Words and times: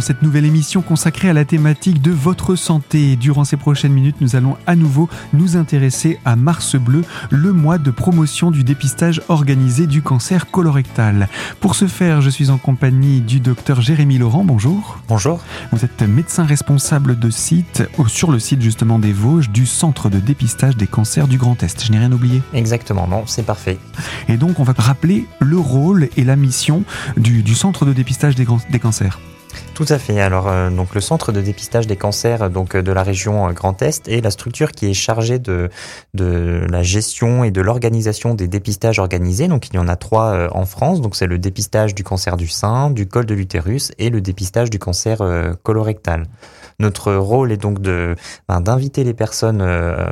dans 0.00 0.06
cette 0.06 0.22
nouvelle 0.22 0.46
émission 0.46 0.80
consacrée 0.80 1.28
à 1.28 1.34
la 1.34 1.44
thématique 1.44 2.00
de 2.00 2.10
votre 2.10 2.56
santé. 2.56 3.16
Durant 3.16 3.44
ces 3.44 3.58
prochaines 3.58 3.92
minutes, 3.92 4.22
nous 4.22 4.34
allons 4.34 4.56
à 4.66 4.74
nouveau 4.74 5.10
nous 5.34 5.58
intéresser 5.58 6.18
à 6.24 6.36
Mars 6.36 6.76
Bleu, 6.76 7.04
le 7.28 7.52
mois 7.52 7.76
de 7.76 7.90
promotion 7.90 8.50
du 8.50 8.64
dépistage 8.64 9.20
organisé 9.28 9.86
du 9.86 10.00
cancer 10.00 10.50
colorectal. 10.50 11.28
Pour 11.60 11.74
ce 11.74 11.86
faire, 11.86 12.22
je 12.22 12.30
suis 12.30 12.48
en 12.48 12.56
compagnie 12.56 13.20
du 13.20 13.40
docteur 13.40 13.82
Jérémy 13.82 14.16
Laurent. 14.16 14.42
Bonjour. 14.42 15.00
Bonjour. 15.06 15.38
Vous 15.70 15.84
êtes 15.84 16.00
médecin 16.00 16.44
responsable 16.44 17.18
de 17.18 17.28
site, 17.28 17.82
sur 18.06 18.30
le 18.30 18.38
site 18.38 18.62
justement 18.62 18.98
des 18.98 19.12
Vosges, 19.12 19.50
du 19.50 19.66
centre 19.66 20.08
de 20.08 20.18
dépistage 20.18 20.78
des 20.78 20.86
cancers 20.86 21.28
du 21.28 21.36
Grand 21.36 21.62
Est. 21.62 21.84
Je 21.84 21.92
n'ai 21.92 21.98
rien 21.98 22.12
oublié 22.12 22.40
Exactement, 22.54 23.06
non, 23.06 23.24
c'est 23.26 23.44
parfait. 23.44 23.78
Et 24.28 24.38
donc, 24.38 24.60
on 24.60 24.64
va 24.64 24.72
rappeler 24.78 25.26
le 25.40 25.58
rôle 25.58 26.08
et 26.16 26.24
la 26.24 26.36
mission 26.36 26.84
du, 27.18 27.42
du 27.42 27.54
centre 27.54 27.84
de 27.84 27.92
dépistage 27.92 28.34
des, 28.34 28.46
des 28.70 28.78
cancers. 28.78 29.20
Tout 29.80 29.86
à 29.88 29.98
fait. 29.98 30.20
Alors, 30.20 30.46
euh, 30.46 30.68
donc 30.68 30.94
le 30.94 31.00
centre 31.00 31.32
de 31.32 31.40
dépistage 31.40 31.86
des 31.86 31.96
cancers 31.96 32.50
donc 32.50 32.74
euh, 32.74 32.82
de 32.82 32.92
la 32.92 33.02
région 33.02 33.48
euh, 33.48 33.52
Grand 33.52 33.80
Est 33.80 34.08
est 34.08 34.20
la 34.20 34.30
structure 34.30 34.72
qui 34.72 34.90
est 34.90 34.92
chargée 34.92 35.38
de 35.38 35.70
de 36.12 36.66
la 36.68 36.82
gestion 36.82 37.44
et 37.44 37.50
de 37.50 37.62
l'organisation 37.62 38.34
des 38.34 38.46
dépistages 38.46 38.98
organisés. 38.98 39.48
Donc, 39.48 39.68
il 39.68 39.76
y 39.76 39.78
en 39.78 39.88
a 39.88 39.96
trois 39.96 40.54
en 40.54 40.66
France. 40.66 41.00
Donc, 41.00 41.16
c'est 41.16 41.26
le 41.26 41.38
dépistage 41.38 41.94
du 41.94 42.04
cancer 42.04 42.36
du 42.36 42.46
sein, 42.46 42.90
du 42.90 43.06
col 43.06 43.24
de 43.24 43.32
l'utérus 43.32 43.90
et 43.98 44.10
le 44.10 44.20
dépistage 44.20 44.68
du 44.68 44.78
cancer 44.78 45.22
colorectal. 45.62 46.26
Notre 46.80 47.12
rôle 47.12 47.52
est 47.52 47.58
donc 47.58 47.80
de 47.80 48.16
ben, 48.48 48.62
d'inviter 48.62 49.04
les 49.04 49.12
personnes 49.12 49.60
euh, 49.60 50.10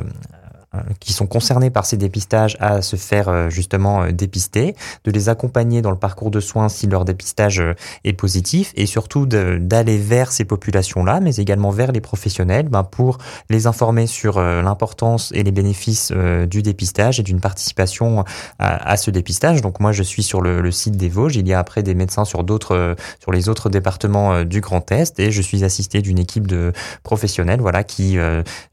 qui 0.99 1.13
sont 1.13 1.25
concernés 1.25 1.71
par 1.71 1.85
ces 1.85 1.97
dépistages 1.97 2.55
à 2.59 2.83
se 2.83 2.95
faire 2.95 3.27
euh, 3.27 3.49
justement 3.49 4.03
euh, 4.03 4.11
dépister, 4.11 4.75
de 5.03 5.11
les 5.11 5.27
accompagner 5.27 5.81
dans 5.81 5.89
le 5.89 5.97
parcours 5.97 6.29
de 6.29 6.39
soins 6.39 6.69
si 6.69 6.85
leur 6.85 7.05
dépistage 7.05 7.63
est 8.03 8.13
positif 8.13 8.71
et 8.75 8.85
surtout 8.85 9.25
d'aller 9.25 9.97
vers 9.97 10.31
ces 10.31 10.45
populations-là, 10.45 11.19
mais 11.21 11.35
également 11.37 11.71
vers 11.71 11.91
les 11.91 12.01
professionnels 12.01 12.69
ben 12.69 12.83
pour 12.83 13.17
les 13.49 13.67
informer 13.67 14.07
sur 14.07 14.39
l'importance 14.39 15.31
et 15.33 15.43
les 15.43 15.51
bénéfices 15.51 16.11
du 16.11 16.61
dépistage 16.61 17.19
et 17.19 17.23
d'une 17.23 17.39
participation 17.39 18.23
à, 18.59 18.97
ce 18.97 19.11
dépistage. 19.11 19.61
Donc 19.61 19.79
moi 19.79 19.91
je 19.91 20.03
suis 20.03 20.23
sur 20.23 20.41
le, 20.41 20.61
le, 20.61 20.71
site 20.71 20.97
des 20.97 21.09
Vosges, 21.09 21.35
il 21.35 21.47
y 21.47 21.53
a 21.53 21.59
après 21.59 21.83
des 21.83 21.95
médecins 21.95 22.25
sur 22.25 22.43
d'autres 22.43 22.95
sur 23.19 23.31
les 23.31 23.49
autres 23.49 23.69
départements 23.69 24.43
du 24.43 24.61
Grand 24.61 24.91
Est 24.91 25.19
et 25.19 25.31
je 25.31 25.41
suis 25.41 25.63
assisté 25.63 26.01
d'une 26.01 26.19
équipe 26.19 26.47
de 26.47 26.73
professionnels 27.03 27.61
voilà 27.61 27.83
qui 27.83 28.17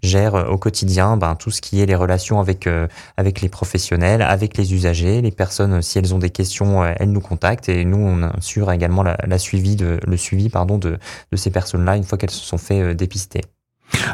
gère 0.03 0.35
au 0.51 0.59
quotidien 0.59 1.17
ben, 1.17 1.35
tout 1.35 1.51
ce 1.51 1.61
qui 1.61 1.81
est 1.81 1.86
les 1.87 1.95
relations 1.95 2.41
avec 2.41 2.67
euh, 2.67 2.87
avec 3.17 3.41
les 3.41 3.49
professionnels, 3.49 4.23
avec 4.23 4.57
les 4.57 4.75
usagers, 4.75 5.23
les 5.23 5.31
personnes 5.31 5.83
si 5.83 5.99
elles 5.99 6.15
ont 6.15 6.19
des 6.19 6.31
questions, 6.31 6.83
euh, 6.83 6.93
elles 6.99 7.11
nous 7.11 7.21
contactent 7.21 7.69
et 7.69 7.85
nous 7.85 7.99
on 7.99 8.23
assure 8.23 8.73
également 8.73 9.03
la, 9.03 9.17
la 9.27 9.39
suivi 9.39 9.77
de 9.77 9.99
le 10.07 10.17
suivi 10.17 10.49
pardon 10.49 10.79
de 10.79 10.99
de 11.33 11.37
ces 11.37 11.51
personnes-là 11.51 11.97
une 11.97 12.05
fois 12.05 12.19
qu'elles 12.19 12.31
se 12.31 12.45
sont 12.45 12.59
fait 12.59 12.81
euh, 12.81 12.95
dépister. 12.95 13.43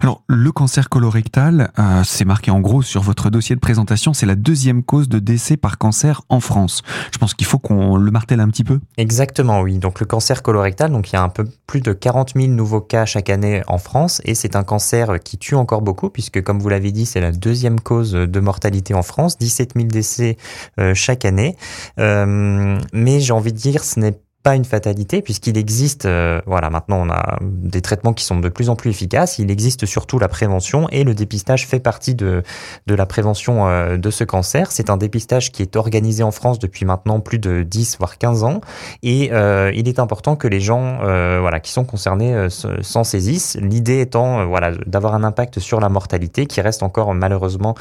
Alors, 0.01 0.23
le 0.27 0.53
cancer 0.53 0.89
colorectal, 0.89 1.71
euh, 1.79 2.03
c'est 2.05 2.25
marqué 2.25 2.51
en 2.51 2.61
gros 2.61 2.83
sur 2.83 3.03
votre 3.03 3.31
dossier 3.31 3.55
de 3.55 3.61
présentation, 3.61 4.15
c'est 4.15 4.27
la 4.27 4.35
deuxième 4.35 4.83
cause 4.83 5.09
de 5.09 5.19
décès 5.19 5.57
par 5.57 5.79
cancer 5.79 6.23
en 6.29 6.41
France. 6.41 6.83
Je 7.13 7.19
pense 7.19 7.35
qu'il 7.35 7.47
faut 7.47 7.59
qu'on 7.59 7.97
le 7.97 8.11
martèle 8.11 8.41
un 8.41 8.49
petit 8.49 8.65
peu. 8.65 8.81
Exactement, 8.97 9.61
oui. 9.61 9.79
Donc, 9.79 10.01
le 10.01 10.07
cancer 10.07 10.43
colorectal, 10.43 10.91
donc 10.91 11.11
il 11.11 11.15
y 11.15 11.17
a 11.17 11.23
un 11.23 11.29
peu 11.29 11.47
plus 11.67 11.81
de 11.81 11.93
40 11.93 12.33
000 12.37 12.49
nouveaux 12.49 12.81
cas 12.81 13.05
chaque 13.05 13.31
année 13.31 13.63
en 13.67 13.79
France 13.79 14.21
et 14.25 14.35
c'est 14.35 14.57
un 14.57 14.65
cancer 14.65 15.21
qui 15.21 15.39
tue 15.39 15.55
encore 15.55 15.83
beaucoup 15.83 16.11
puisque, 16.11 16.43
comme 16.43 16.59
vous 16.59 16.69
l'avez 16.69 16.93
dit, 16.93 17.07
c'est 17.07 17.21
la 17.21 17.33
deuxième 17.33 17.81
cause 17.81 18.13
de 18.13 18.41
mortalité 18.41 18.95
en 18.95 19.03
France, 19.03 19.39
17 19.39 19.73
000 19.77 19.89
décès 19.89 20.37
euh, 20.79 20.95
chaque 20.95 21.25
année. 21.25 21.57
Euh, 21.99 22.79
mais 22.93 23.21
j'ai 23.21 23.33
envie 23.33 23.53
de 23.53 23.59
dire, 23.59 23.85
ce 23.85 24.01
n'est 24.01 24.19
pas 24.43 24.57
une 24.57 24.65
fatalité 24.65 25.23
puisqu'il 25.23 25.57
existe, 25.57 26.05
euh, 26.07 26.41
voilà, 26.47 26.71
maintenant 26.71 27.07
on 27.07 27.11
a 27.11 27.39
des 27.41 27.81
traitements 27.81 28.13
qui 28.13 28.25
sont 28.25 28.41
de 28.41 28.49
plus 28.49 28.69
en 28.69 28.77
plus 28.77 28.91
efficaces. 28.91 29.39
Il 29.39 29.51
existe 29.51 29.87
surtout 29.87 30.19
la 30.19 30.29
prévention 30.29 30.89
et 30.91 31.05
le 31.05 31.15
dépistage 31.15 31.67
fait 31.67 31.81
partie 31.81 32.15
de 32.15 32.43
de 32.87 32.95
la 32.95 33.07
prévention 33.07 33.69
euh, 33.69 33.97
de 33.97 34.11
ce 34.11 34.25
cancer. 34.25 34.73
C'est 34.73 34.91
un 34.91 34.97
dépistage 34.97 35.53
qui 35.53 35.63
est 35.63 35.77
organisé 35.77 36.23
en 36.23 36.33
France 36.33 36.59
depuis 36.59 36.85
maintenant 36.85 37.21
plus 37.21 37.39
de 37.39 37.63
10 37.63 37.99
voire 37.99 38.19
15 38.19 38.45
ans 38.45 38.61
et 39.03 39.31
euh, 39.33 39.71
il 39.75 39.89
est 39.89 39.99
important 39.99 40.37
que 40.37 40.49
les 40.49 40.61
gens, 40.61 40.99
voilà, 41.03 41.61
qui 41.61 41.73
sont 41.73 41.85
concernés 41.85 42.49
s'en 42.51 43.05
saisissent. 43.05 43.57
L'idée 43.61 44.01
étant, 44.01 44.47
voilà, 44.47 44.73
d'avoir 44.87 45.15
un 45.15 45.25
impact 45.25 45.59
sur 45.59 45.81
la 45.81 45.89
mortalité 45.89 46.47
qui 46.47 46.61
reste 46.61 46.83
encore 46.83 47.15
malheureusement 47.15 47.75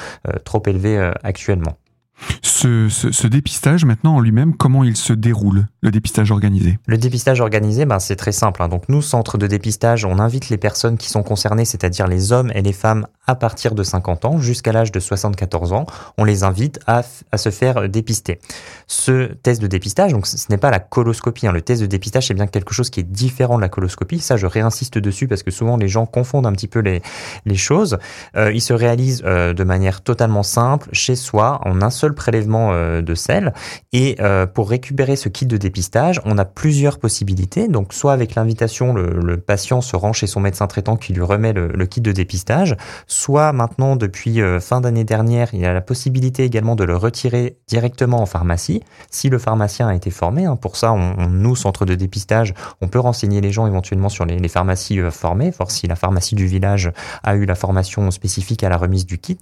trop 0.44 0.62
élevé 0.66 1.12
actuellement. 1.24 1.76
Ce, 2.42 3.28
dépistage, 3.28 3.86
maintenant 3.86 4.16
en 4.16 4.20
lui-même, 4.20 4.56
comment 4.56 4.84
il 4.84 4.96
se 4.96 5.14
déroule, 5.14 5.68
le 5.82 5.92
dépistage 5.92 6.32
organisé? 6.32 6.78
Le 6.86 6.98
dépistage 6.98 7.42
organisé, 7.42 7.86
ben, 7.86 8.00
c'est 8.00 8.16
très 8.16 8.32
simple. 8.32 8.62
Hein. 8.62 8.68
Donc 8.68 8.90
nous, 8.90 9.02
centre 9.02 9.38
de 9.38 9.48
dépistage, 9.48 10.06
on 10.06 10.20
invite 10.20 10.50
les 10.50 10.58
personnes 10.58 10.98
qui 10.98 11.10
sont 11.10 11.24
concernées, 11.24 11.66
c'est-à-dire 11.66 12.08
les 12.08 12.32
hommes 12.32 12.52
et 12.54 12.62
les 12.62 12.74
femmes 12.74 13.08
à 13.28 13.36
partir 13.36 13.76
de 13.76 13.84
50 13.84 14.26
ans 14.26 14.40
jusqu'à 14.40 14.72
l'âge 14.72 14.92
de 14.92 15.00
74 15.00 15.74
ans, 15.74 15.86
on 16.18 16.24
les 16.24 16.44
invite 16.44 16.80
à, 16.88 17.04
se 17.04 17.50
faire 17.50 17.88
dépister. 17.88 18.40
Ce 18.88 19.34
test 19.34 19.62
de 19.62 19.68
dépistage, 19.68 20.12
donc 20.12 20.28
ce 20.28 20.38
n'est 20.50 20.58
pas 20.58 20.72
la 20.72 20.80
coloscopie. 20.80 21.48
Hein. 21.48 21.52
Le 21.52 21.62
test 21.62 21.82
de 21.82 21.88
dépistage, 21.88 22.28
c'est 22.28 22.34
bien 22.34 22.48
quelque 22.48 22.74
chose 22.74 22.90
qui 22.90 23.00
est 23.00 23.10
différent 23.10 23.56
de 23.56 23.62
la 23.62 23.70
coloscopie. 23.70 24.20
Ça, 24.20 24.38
je 24.38 24.48
réinsiste 24.48 24.98
dessus 24.98 25.28
parce 25.28 25.44
que 25.44 25.52
souvent 25.52 25.78
les 25.78 25.88
gens 25.88 26.06
confondent 26.06 26.46
un 26.46 26.52
petit 26.52 26.68
peu 26.68 26.80
les, 26.80 27.02
les 27.46 27.56
choses. 27.56 28.00
Euh, 28.36 28.52
il 28.52 28.62
se 28.62 28.74
réalise 28.74 29.24
euh, 29.26 29.54
de 29.54 29.64
manière 29.64 30.02
totalement 30.02 30.44
simple 30.44 30.90
chez 30.92 31.16
soi 31.16 31.62
en 31.64 31.82
un 31.82 31.90
seul 31.90 32.11
prélèvement 32.14 32.72
euh, 32.72 33.02
de 33.02 33.16
sel. 33.16 33.54
Et 33.94 34.16
euh, 34.20 34.46
pour 34.46 34.70
récupérer 34.70 35.16
ce 35.16 35.30
kit 35.30 35.46
de 35.46 35.58
dépistage, 35.58 36.22
on 36.26 36.38
a 36.38 36.46
plusieurs 36.46 37.00
possibilités. 37.00 37.68
Donc, 37.68 37.94
soit 37.94 38.14
avec 38.14 38.36
l'invitation, 38.36 38.94
le, 38.94 39.38
patient 39.38 39.82
se 39.82 39.96
rend 39.96 40.14
chez 40.14 40.28
son 40.28 40.40
médecin 40.40 40.68
traitant 40.68 40.98
qui 40.98 41.14
lui 41.14 41.22
remet 41.22 41.54
le, 41.54 41.86
kit 41.86 42.02
de 42.02 42.12
dépistage, 42.12 42.76
soit 43.08 43.54
maintenant, 43.54 43.96
depuis 43.96 44.42
euh, 44.42 44.60
fin 44.60 44.82
d'année 44.82 45.04
dernière, 45.04 45.50
il 45.54 45.62
y 45.62 45.66
a 45.66 45.74
la 45.74 45.82
possibilité 45.82 46.44
également 46.44 46.76
de 46.76 46.84
le 46.84 46.96
retirer 46.96 47.58
directement 47.68 48.22
en 48.22 48.26
pharmacie, 48.26 48.84
si 49.10 49.30
le 49.30 49.40
pharmacien 49.40 49.88
a 49.88 49.96
été 49.96 50.12
formé. 50.12 50.46
Hein. 50.46 50.56
Pour 50.56 50.76
ça, 50.76 50.94
on, 50.94 51.28
nous, 51.28 51.56
centre 51.56 51.86
de 51.86 51.96
dépistage, 51.96 52.54
on 52.82 52.88
peut 52.88 53.00
renseigner 53.00 53.42
les 53.42 53.52
gens 53.52 53.68
éventuellement 53.68 54.10
sur 54.10 54.26
les, 54.26 54.38
les 54.38 54.48
pharmacies 54.48 55.00
formées, 55.12 55.52
voir 55.52 55.72
si 55.72 55.88
la 55.88 55.96
pharmacie 55.96 56.36
du 56.36 56.46
village 56.46 56.92
a 57.24 57.36
eu 57.36 57.46
la 57.46 57.56
formation 57.56 58.12
spécifique 58.12 58.64
à 58.64 58.70
la 58.70 58.78
remise 58.78 59.06
du 59.06 59.18
kit. 59.18 59.40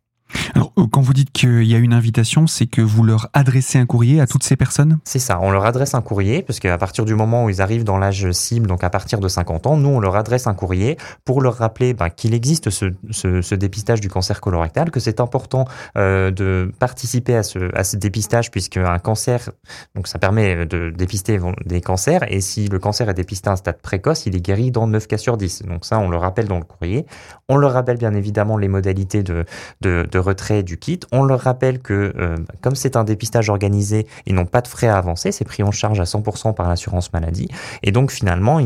Alors, 0.55 0.71
euh, 0.77 0.85
quand 0.91 1.01
vous 1.01 1.13
dites 1.13 1.31
qu'il 1.31 1.63
y 1.63 1.75
a 1.75 1.77
une 1.77 1.93
invitation, 1.93 2.47
c'est 2.47 2.67
que 2.67 2.81
vous 2.81 3.03
leur 3.03 3.29
adressez 3.33 3.79
un 3.79 3.85
courrier 3.85 4.21
à 4.21 4.27
toutes 4.27 4.43
ces 4.43 4.55
personnes? 4.55 4.99
C'est 5.03 5.19
ça, 5.19 5.39
on 5.41 5.51
leur 5.51 5.65
adresse 5.65 5.93
un 5.93 6.01
courrier, 6.01 6.41
parce 6.41 6.59
qu'à 6.59 6.77
partir 6.77 7.05
du 7.05 7.15
moment 7.15 7.45
où 7.45 7.49
ils 7.49 7.61
arrivent 7.61 7.83
dans 7.83 7.97
l'âge 7.97 8.31
cible, 8.31 8.67
donc 8.67 8.83
à 8.83 8.89
partir 8.89 9.19
de 9.19 9.27
50 9.27 9.67
ans, 9.67 9.77
nous, 9.77 9.89
on 9.89 9.99
leur 9.99 10.15
adresse 10.15 10.47
un 10.47 10.53
courrier 10.53 10.97
pour 11.25 11.41
leur 11.41 11.55
rappeler 11.55 11.93
ben, 11.93 12.09
qu'il 12.09 12.33
existe 12.33 12.69
ce, 12.69 13.55
dépistage 13.55 14.01
du 14.01 14.09
cancer 14.09 14.41
colorectal, 14.41 14.91
que 14.91 14.99
c'est 14.99 15.19
important 15.19 15.65
euh, 15.97 16.31
de 16.31 16.71
participer 16.79 17.35
à 17.35 17.43
ce, 17.43 17.95
dépistage, 17.95 18.51
puisque 18.51 18.77
un 18.77 18.99
cancer, 18.99 19.51
donc 19.95 20.07
ça 20.07 20.19
permet 20.19 20.65
de 20.65 20.89
dépister 20.89 21.39
des 21.65 21.81
cancers, 21.81 22.23
et 22.31 22.41
si 22.41 22.67
le 22.67 22.79
cancer 22.79 23.09
est 23.09 23.13
dépisté 23.13 23.49
à 23.49 23.53
un 23.53 23.55
stade 23.55 23.81
précoce, 23.81 24.25
il 24.25 24.35
est 24.35 24.41
guéri 24.41 24.71
dans 24.71 24.87
9 24.87 25.07
cas 25.07 25.17
sur 25.17 25.37
10. 25.37 25.63
Donc 25.63 25.85
ça, 25.85 25.99
on 25.99 26.09
le 26.09 26.17
rappelle 26.17 26.47
dans 26.47 26.57
le 26.57 26.63
courrier. 26.63 27.05
On 27.49 27.57
leur 27.57 27.73
rappelle 27.73 27.97
bien 27.97 28.13
évidemment 28.13 28.57
les 28.57 28.67
modalités 28.67 29.23
de, 29.23 29.45
de, 29.81 30.07
de 30.09 30.20
retrait 30.21 30.63
du 30.63 30.77
kit. 30.77 30.99
On 31.11 31.23
leur 31.23 31.41
rappelle 31.41 31.79
que 31.79 32.13
euh, 32.17 32.37
comme 32.61 32.75
c'est 32.75 32.95
un 32.95 33.03
dépistage 33.03 33.49
organisé, 33.49 34.07
ils 34.25 34.35
n'ont 34.35 34.45
pas 34.45 34.61
de 34.61 34.67
frais 34.67 34.87
à 34.87 34.97
avancer, 34.97 35.31
c'est 35.31 35.45
pris 35.45 35.63
en 35.63 35.71
charge 35.71 35.99
à 35.99 36.03
100% 36.03 36.53
par 36.53 36.69
l'assurance 36.69 37.11
maladie. 37.13 37.47
Et 37.83 37.91
donc 37.91 38.11
finalement, 38.11 38.59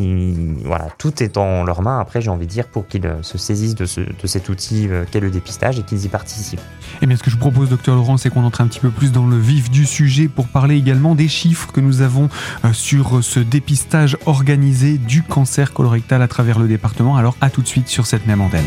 voilà, 0.64 0.88
tout 0.98 1.24
est 1.24 1.38
en 1.38 1.64
leurs 1.64 1.82
mains. 1.82 2.00
Après, 2.00 2.22
j'ai 2.22 2.30
envie 2.30 2.46
de 2.46 2.52
dire 2.52 2.68
pour 2.68 2.88
qu'ils 2.88 3.06
euh, 3.06 3.22
se 3.24 3.38
saisissent 3.38 3.76
de, 3.76 3.86
ce, 3.86 4.02
cet 4.26 4.50
outil 4.50 4.88
euh, 4.90 5.06
qu'est 5.10 5.20
le 5.20 5.32
dépistage 5.32 5.80
et 5.80 5.84
qu'ils 5.84 6.06
y 6.06 6.10
participent. 6.10 6.62
Eh 7.02 7.08
bien, 7.08 7.18
ce 7.18 7.24
que 7.24 7.32
je 7.32 7.38
propose, 7.38 7.70
docteur 7.70 7.96
Laurent, 7.96 8.18
c'est 8.18 8.30
qu'on 8.30 8.44
entre 8.44 8.62
un 8.62 8.68
petit 8.68 8.80
peu 8.80 8.90
plus 8.90 9.12
dans 9.12 9.26
le 9.26 9.38
vif 9.38 9.70
du 9.70 9.86
sujet 9.86 10.28
pour 10.28 10.48
parler 10.48 10.76
également 10.76 11.16
des 11.16 11.28
chiffres 11.28 11.72
que 11.72 11.80
nous 11.80 12.02
avons 12.02 12.30
sur 12.74 13.24
ce 13.24 13.40
dépistage 13.40 14.18
organisé 14.26 14.98
du 14.98 15.24
cancer 15.24 15.74
colorectal 15.74 16.22
à 16.22 16.28
travers 16.28 16.60
le 16.60 16.68
département. 16.68 17.18
Alors, 17.18 17.36
à 17.42 17.50
tout 17.50 17.62
de 17.62 17.68
suite 17.68 17.88
sur 17.88 18.06
cette 18.06 18.28
même 18.28 18.42
antenne. 18.42 18.66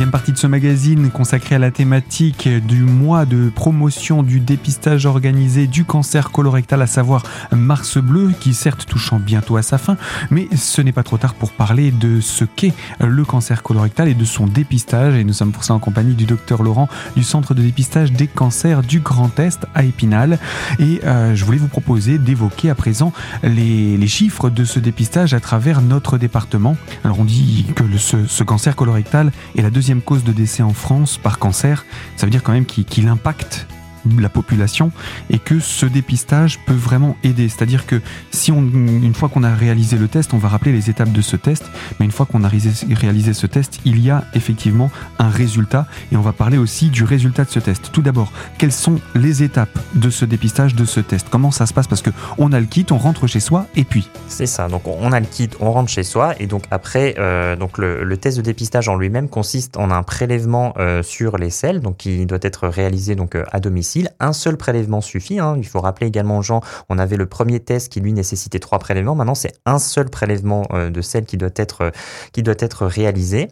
Deuxième 0.00 0.12
partie 0.12 0.32
de 0.32 0.38
ce 0.38 0.46
magazine 0.46 1.10
consacrée 1.10 1.56
à 1.56 1.58
la 1.58 1.70
thématique 1.70 2.48
du 2.48 2.84
mois 2.84 3.26
de 3.26 3.50
promotion 3.54 4.22
du 4.22 4.40
dépistage 4.40 5.04
organisé 5.04 5.66
du 5.66 5.84
cancer 5.84 6.30
colorectal, 6.30 6.80
à 6.80 6.86
savoir 6.86 7.22
Mars 7.52 7.98
Bleu, 7.98 8.32
qui 8.40 8.54
certes 8.54 8.86
touchant 8.86 9.18
bientôt 9.18 9.58
à 9.58 9.62
sa 9.62 9.76
fin, 9.76 9.98
mais 10.30 10.48
ce 10.56 10.80
n'est 10.80 10.92
pas 10.92 11.02
trop 11.02 11.18
tard 11.18 11.34
pour 11.34 11.52
parler 11.52 11.90
de 11.90 12.22
ce 12.22 12.46
qu'est 12.46 12.72
le 12.98 13.26
cancer 13.26 13.62
colorectal 13.62 14.08
et 14.08 14.14
de 14.14 14.24
son 14.24 14.46
dépistage. 14.46 15.16
Et 15.16 15.24
nous 15.24 15.34
sommes 15.34 15.52
pour 15.52 15.64
ça 15.64 15.74
en 15.74 15.78
compagnie 15.78 16.14
du 16.14 16.24
docteur 16.24 16.62
Laurent 16.62 16.88
du 17.14 17.22
Centre 17.22 17.52
de 17.52 17.60
dépistage 17.60 18.10
des 18.10 18.26
cancers 18.26 18.80
du 18.80 19.00
Grand 19.00 19.38
Est 19.38 19.66
à 19.74 19.84
Épinal. 19.84 20.38
Et 20.78 21.02
euh, 21.04 21.34
je 21.34 21.44
voulais 21.44 21.58
vous 21.58 21.68
proposer 21.68 22.16
d'évoquer 22.16 22.70
à 22.70 22.74
présent 22.74 23.12
les, 23.42 24.06
chiffres 24.06 24.48
de 24.48 24.64
ce 24.64 24.78
dépistage 24.78 25.34
à 25.34 25.40
travers 25.40 25.82
notre 25.82 26.16
département. 26.16 26.78
Alors 27.04 27.20
on 27.20 27.24
dit 27.24 27.66
que 27.76 27.84
ce, 27.98 28.42
cancer 28.44 28.74
colorectal 28.74 29.30
est 29.58 29.60
la 29.60 29.68
deuxième 29.68 29.89
cause 29.98 30.22
de 30.22 30.30
décès 30.30 30.62
en 30.62 30.72
France 30.72 31.18
par 31.18 31.40
cancer. 31.40 31.84
Ça 32.16 32.26
veut 32.26 32.30
dire 32.30 32.44
quand 32.44 32.52
même 32.52 32.66
qu'il 32.66 32.84
qu 32.84 33.06
impacte 33.08 33.66
la 34.18 34.28
population 34.28 34.92
et 35.30 35.38
que 35.38 35.60
ce 35.60 35.86
dépistage 35.86 36.58
peut 36.66 36.74
vraiment 36.74 37.16
aider. 37.22 37.48
C'est-à-dire 37.48 37.86
que 37.86 38.00
si 38.32 38.52
on, 38.52 38.60
une 38.62 39.14
fois 39.14 39.28
qu'on 39.28 39.42
a 39.42 39.54
réalisé 39.54 39.96
le 39.96 40.08
test, 40.08 40.34
on 40.34 40.38
va 40.38 40.48
rappeler 40.48 40.72
les 40.72 40.90
étapes 40.90 41.12
de 41.12 41.20
ce 41.20 41.36
test, 41.36 41.64
mais 41.98 42.06
une 42.06 42.12
fois 42.12 42.26
qu'on 42.26 42.44
a 42.44 42.48
réalisé 42.48 43.34
ce 43.34 43.46
test, 43.46 43.80
il 43.84 44.00
y 44.00 44.10
a 44.10 44.24
effectivement 44.34 44.90
un 45.18 45.28
résultat 45.28 45.86
et 46.12 46.16
on 46.16 46.20
va 46.20 46.32
parler 46.32 46.58
aussi 46.58 46.88
du 46.88 47.04
résultat 47.04 47.44
de 47.44 47.50
ce 47.50 47.58
test. 47.58 47.90
Tout 47.92 48.02
d'abord, 48.02 48.32
quelles 48.58 48.72
sont 48.72 49.00
les 49.14 49.42
étapes 49.42 49.78
de 49.94 50.10
ce 50.10 50.24
dépistage, 50.24 50.74
de 50.74 50.84
ce 50.84 51.00
test? 51.00 51.28
Comment 51.30 51.50
ça 51.50 51.66
se 51.66 51.74
passe? 51.74 51.86
Parce 51.86 52.02
que 52.02 52.10
on 52.38 52.52
a 52.52 52.60
le 52.60 52.66
kit, 52.66 52.86
on 52.90 52.98
rentre 52.98 53.26
chez 53.26 53.40
soi 53.40 53.66
et 53.76 53.84
puis 53.84 54.08
C'est 54.28 54.46
ça. 54.46 54.68
Donc 54.68 54.86
on 54.86 55.12
a 55.12 55.20
le 55.20 55.26
kit, 55.26 55.50
on 55.60 55.72
rentre 55.72 55.90
chez 55.90 56.02
soi 56.02 56.34
et 56.38 56.46
donc 56.46 56.64
après, 56.70 57.14
euh, 57.18 57.56
donc 57.56 57.78
le, 57.78 58.04
le, 58.04 58.16
test 58.16 58.36
de 58.36 58.42
dépistage 58.42 58.88
en 58.88 58.96
lui-même 58.96 59.28
consiste 59.28 59.76
en 59.76 59.90
un 59.90 60.02
prélèvement 60.02 60.74
euh, 60.78 61.02
sur 61.02 61.38
les 61.38 61.50
selles, 61.50 61.80
donc 61.80 61.98
qui 61.98 62.26
doit 62.26 62.38
être 62.42 62.68
réalisé 62.68 63.14
donc 63.14 63.34
euh, 63.34 63.44
à 63.52 63.60
domicile 63.60 63.89
un 64.18 64.32
seul 64.32 64.56
prélèvement 64.56 65.00
suffit. 65.00 65.38
Hein. 65.38 65.54
Il 65.56 65.66
faut 65.66 65.80
rappeler 65.80 66.06
également 66.06 66.38
aux 66.38 66.42
gens, 66.42 66.60
on 66.88 66.98
avait 66.98 67.16
le 67.16 67.26
premier 67.26 67.60
test 67.60 67.90
qui 67.90 68.00
lui 68.00 68.12
nécessitait 68.12 68.58
trois 68.58 68.78
prélèvements. 68.78 69.14
Maintenant, 69.14 69.34
c'est 69.34 69.52
un 69.66 69.78
seul 69.78 70.10
prélèvement 70.10 70.66
euh, 70.72 70.90
de 70.90 71.00
sel 71.00 71.24
qui 71.24 71.36
doit 71.36 71.50
être 71.56 71.82
euh, 71.82 71.90
qui 72.32 72.42
doit 72.42 72.54
être 72.58 72.86
réalisé. 72.86 73.48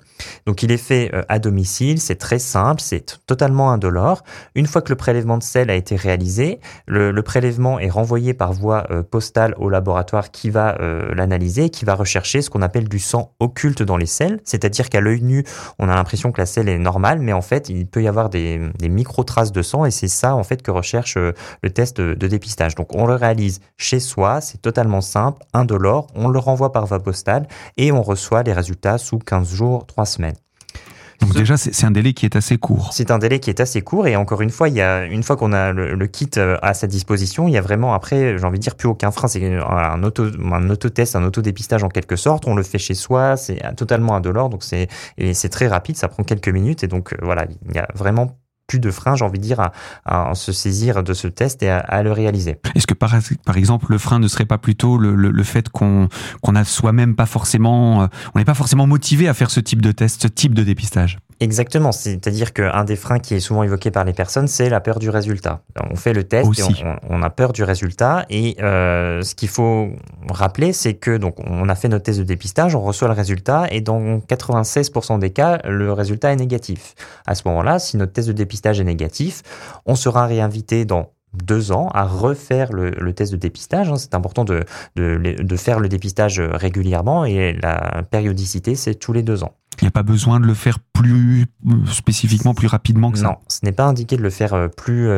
Donc, 0.46 0.62
il 0.62 0.72
est 0.72 0.76
fait 0.76 1.10
euh, 1.14 1.22
à 1.28 1.38
domicile. 1.38 2.00
C'est 2.00 2.16
très 2.16 2.38
simple, 2.38 2.80
c'est 2.80 3.18
totalement 3.26 3.70
indolore. 3.70 4.22
Une 4.54 4.66
fois 4.66 4.82
que 4.82 4.90
le 4.90 4.96
prélèvement 4.96 5.38
de 5.38 5.42
sel 5.42 5.70
a 5.70 5.74
été 5.74 5.96
réalisé, 5.96 6.60
le, 6.86 7.18
prélèvement 7.22 7.78
est 7.78 7.90
renvoyé 7.90 8.32
par 8.32 8.52
voie 8.52 8.84
postale 9.10 9.54
au 9.58 9.68
laboratoire 9.68 10.30
qui 10.30 10.50
va 10.50 10.78
l'analyser, 11.14 11.68
qui 11.68 11.84
va 11.84 11.94
rechercher 11.94 12.40
ce 12.40 12.48
qu'on 12.48 12.62
appelle 12.62 12.88
du 12.88 12.98
sang 12.98 13.34
occulte 13.38 13.82
dans 13.82 13.96
les 13.96 14.06
selles. 14.06 14.40
C'est-à-dire 14.44 14.88
qu'à 14.88 15.00
l'œil 15.00 15.22
nu, 15.22 15.44
on 15.78 15.88
a 15.88 15.94
l'impression 15.94 16.32
que 16.32 16.40
la 16.40 16.46
selle 16.46 16.68
est 16.68 16.78
normale, 16.78 17.18
mais 17.18 17.32
en 17.32 17.42
fait, 17.42 17.68
il 17.68 17.86
peut 17.86 18.02
y 18.02 18.08
avoir 18.08 18.30
des, 18.30 18.60
des 18.78 18.88
micro 18.88 19.24
traces 19.24 19.52
de 19.52 19.62
sang 19.62 19.84
et 19.84 19.90
c'est 19.90 20.08
ça 20.08 20.27
en 20.34 20.44
fait 20.44 20.62
que 20.62 20.70
recherche 20.70 21.16
euh, 21.16 21.32
le 21.62 21.70
test 21.70 22.00
de, 22.00 22.14
dépistage. 22.14 22.74
Donc 22.74 22.94
on 22.94 23.06
le 23.06 23.14
réalise 23.14 23.60
chez 23.76 24.00
soi, 24.00 24.40
c'est 24.40 24.60
totalement 24.60 25.00
simple, 25.00 25.42
indolore, 25.52 26.08
on 26.14 26.28
le 26.28 26.38
renvoie 26.38 26.72
par 26.72 26.86
voie 26.86 27.00
postale 27.00 27.48
et 27.76 27.92
on 27.92 28.02
reçoit 28.02 28.42
les 28.42 28.52
résultats 28.52 28.98
sous 28.98 29.18
15 29.18 29.48
jours, 29.48 29.86
3 29.86 30.06
semaines. 30.06 30.36
Donc 31.20 31.34
déjà, 31.34 31.56
c'est 31.56 31.84
un 31.84 31.90
délai 31.90 32.12
qui 32.12 32.26
est 32.26 32.36
assez 32.36 32.58
court. 32.58 32.90
C'est 32.92 33.10
un 33.10 33.18
délai 33.18 33.40
qui 33.40 33.50
est 33.50 33.60
assez 33.60 33.82
court 33.82 34.06
et 34.06 34.14
encore 34.14 34.40
une 34.40 34.50
fois, 34.50 34.68
il 34.68 34.76
y 34.76 34.80
a 34.80 35.04
une 35.04 35.22
fois 35.22 35.36
qu'on 35.36 35.52
a 35.52 35.72
le, 35.72 35.94
le, 35.94 36.06
kit 36.06 36.30
euh, 36.36 36.56
à 36.62 36.74
sa 36.74 36.86
disposition, 36.86 37.48
il 37.48 37.54
y 37.54 37.58
a 37.58 37.60
vraiment 37.60 37.92
après, 37.92 38.38
j'ai 38.38 38.44
envie 38.44 38.58
de 38.58 38.62
dire, 38.62 38.76
plus 38.76 38.88
aucun 38.88 39.10
frein. 39.10 39.26
C'est 39.26 39.56
un 39.56 40.02
auto, 40.04 40.26
un 40.52 40.70
autotest, 40.70 41.16
un 41.16 41.24
autodépistage 41.24 41.82
en 41.82 41.88
quelque 41.88 42.16
sorte. 42.16 42.46
On 42.46 42.54
le 42.54 42.62
fait 42.62 42.78
chez 42.78 42.94
soi, 42.94 43.36
c'est 43.36 43.60
totalement 43.76 44.14
indolore, 44.14 44.48
donc 44.48 44.62
c'est 44.62 44.88
c'est 45.32 45.48
très 45.48 45.66
rapide, 45.66 45.96
ça 45.96 46.08
prend 46.08 46.22
quelques 46.22 46.48
minutes 46.48 46.84
et 46.84 46.88
donc 46.88 47.12
euh, 47.12 47.16
voilà, 47.22 47.46
il 47.68 47.74
y 47.74 47.78
a 47.78 47.88
vraiment 47.94 48.38
plus 48.68 48.78
de 48.78 48.90
frein, 48.90 49.16
j'ai 49.16 49.24
envie 49.24 49.38
de 49.38 49.44
dire, 49.44 49.60
à, 49.60 49.72
à, 50.04 50.34
se 50.34 50.52
saisir 50.52 51.02
de 51.02 51.14
ce 51.14 51.26
test 51.26 51.62
et 51.62 51.70
à, 51.70 52.02
le 52.02 52.12
réaliser. 52.12 52.58
Est-ce 52.74 52.86
que 52.86 52.94
par, 52.94 53.14
exemple 53.56 53.86
le 53.88 53.98
frein 53.98 54.20
ne 54.20 54.28
serait 54.28 54.44
pas 54.44 54.58
plutôt 54.58 54.98
le 54.98 55.42
fait 55.42 55.68
qu'on 55.70 56.08
qu'on 56.42 56.54
a 56.54 56.64
soi-même 56.64 57.16
pas 57.16 57.26
forcément, 57.26 58.02
euh, 58.02 58.06
on 58.34 58.38
n'est 58.38 58.44
pas 58.44 58.54
forcément 58.54 58.86
motivé 58.86 59.26
à 59.26 59.34
faire 59.34 59.50
ce 59.50 59.60
type 59.60 59.82
de 59.82 59.92
test, 59.92 60.22
ce 60.22 60.28
type 60.28 60.54
de 60.54 60.62
dépistage? 60.62 61.18
Exactement, 61.40 61.92
c'est-à-dire 61.92 62.52
qu'un 62.52 62.84
des 62.84 62.96
freins 62.96 63.20
qui 63.20 63.34
est 63.34 63.40
souvent 63.40 63.62
évoqué 63.62 63.92
par 63.92 64.04
les 64.04 64.12
personnes, 64.12 64.48
c'est 64.48 64.68
la 64.68 64.80
peur 64.80 64.98
du 64.98 65.08
résultat. 65.08 65.60
On 65.90 65.94
fait 65.94 66.12
le 66.12 66.24
test 66.24 66.48
Aussi. 66.48 66.62
et 66.62 66.84
on, 66.84 67.20
on, 67.20 67.22
a 67.22 67.30
peur 67.30 67.52
du 67.52 67.62
résultat. 67.62 68.26
Et 68.28 68.56
euh, 68.60 69.22
ce 69.22 69.36
qu'il 69.36 69.48
faut 69.48 69.90
rappeler, 70.28 70.72
c'est 70.72 70.94
que 70.94 71.16
donc 71.16 71.36
on 71.46 71.68
a 71.68 71.74
fait 71.76 71.88
notre 71.88 72.04
test 72.04 72.18
de 72.18 72.24
dépistage, 72.24 72.74
on 72.74 72.80
reçoit 72.80 73.06
le 73.06 73.14
résultat, 73.14 73.66
et 73.70 73.80
dans 73.80 74.18
96% 74.18 75.20
des 75.20 75.30
cas, 75.30 75.60
le 75.64 75.92
résultat 75.92 76.32
est 76.32 76.36
négatif. 76.36 76.94
À 77.24 77.36
ce 77.36 77.46
moment-là, 77.46 77.78
si 77.78 77.96
notre 77.96 78.12
test 78.12 78.26
de 78.26 78.32
dépistage 78.32 78.80
est 78.80 78.84
négatif, 78.84 79.42
on 79.86 79.94
sera 79.94 80.26
réinvité 80.26 80.84
dans 80.84 81.12
deux 81.34 81.70
ans 81.70 81.88
à 81.94 82.04
refaire 82.04 82.72
le, 82.72 82.90
le 82.90 83.12
test 83.12 83.30
de 83.30 83.36
dépistage. 83.36 83.92
C'est 83.96 84.14
important 84.14 84.44
de, 84.44 84.64
de, 84.96 85.18
de, 85.18 85.56
faire 85.56 85.78
le 85.78 85.88
dépistage 85.88 86.40
régulièrement 86.40 87.24
et 87.24 87.52
la 87.52 88.02
périodicité, 88.10 88.74
c'est 88.74 88.94
tous 88.94 89.12
les 89.12 89.22
deux 89.22 89.44
ans. 89.44 89.54
Il 89.80 89.84
n'y 89.84 89.88
a 89.88 89.92
pas 89.92 90.02
besoin 90.02 90.40
de 90.40 90.46
le 90.46 90.54
faire 90.54 90.78
plus 90.80 91.46
spécifiquement, 91.86 92.54
plus 92.54 92.66
rapidement 92.66 93.10
que 93.10 93.18
ça. 93.18 93.24
Non, 93.24 93.36
ce 93.48 93.60
n'est 93.62 93.72
pas 93.72 93.84
indiqué 93.84 94.16
de 94.16 94.22
le 94.22 94.30
faire 94.30 94.68
plus, 94.76 95.08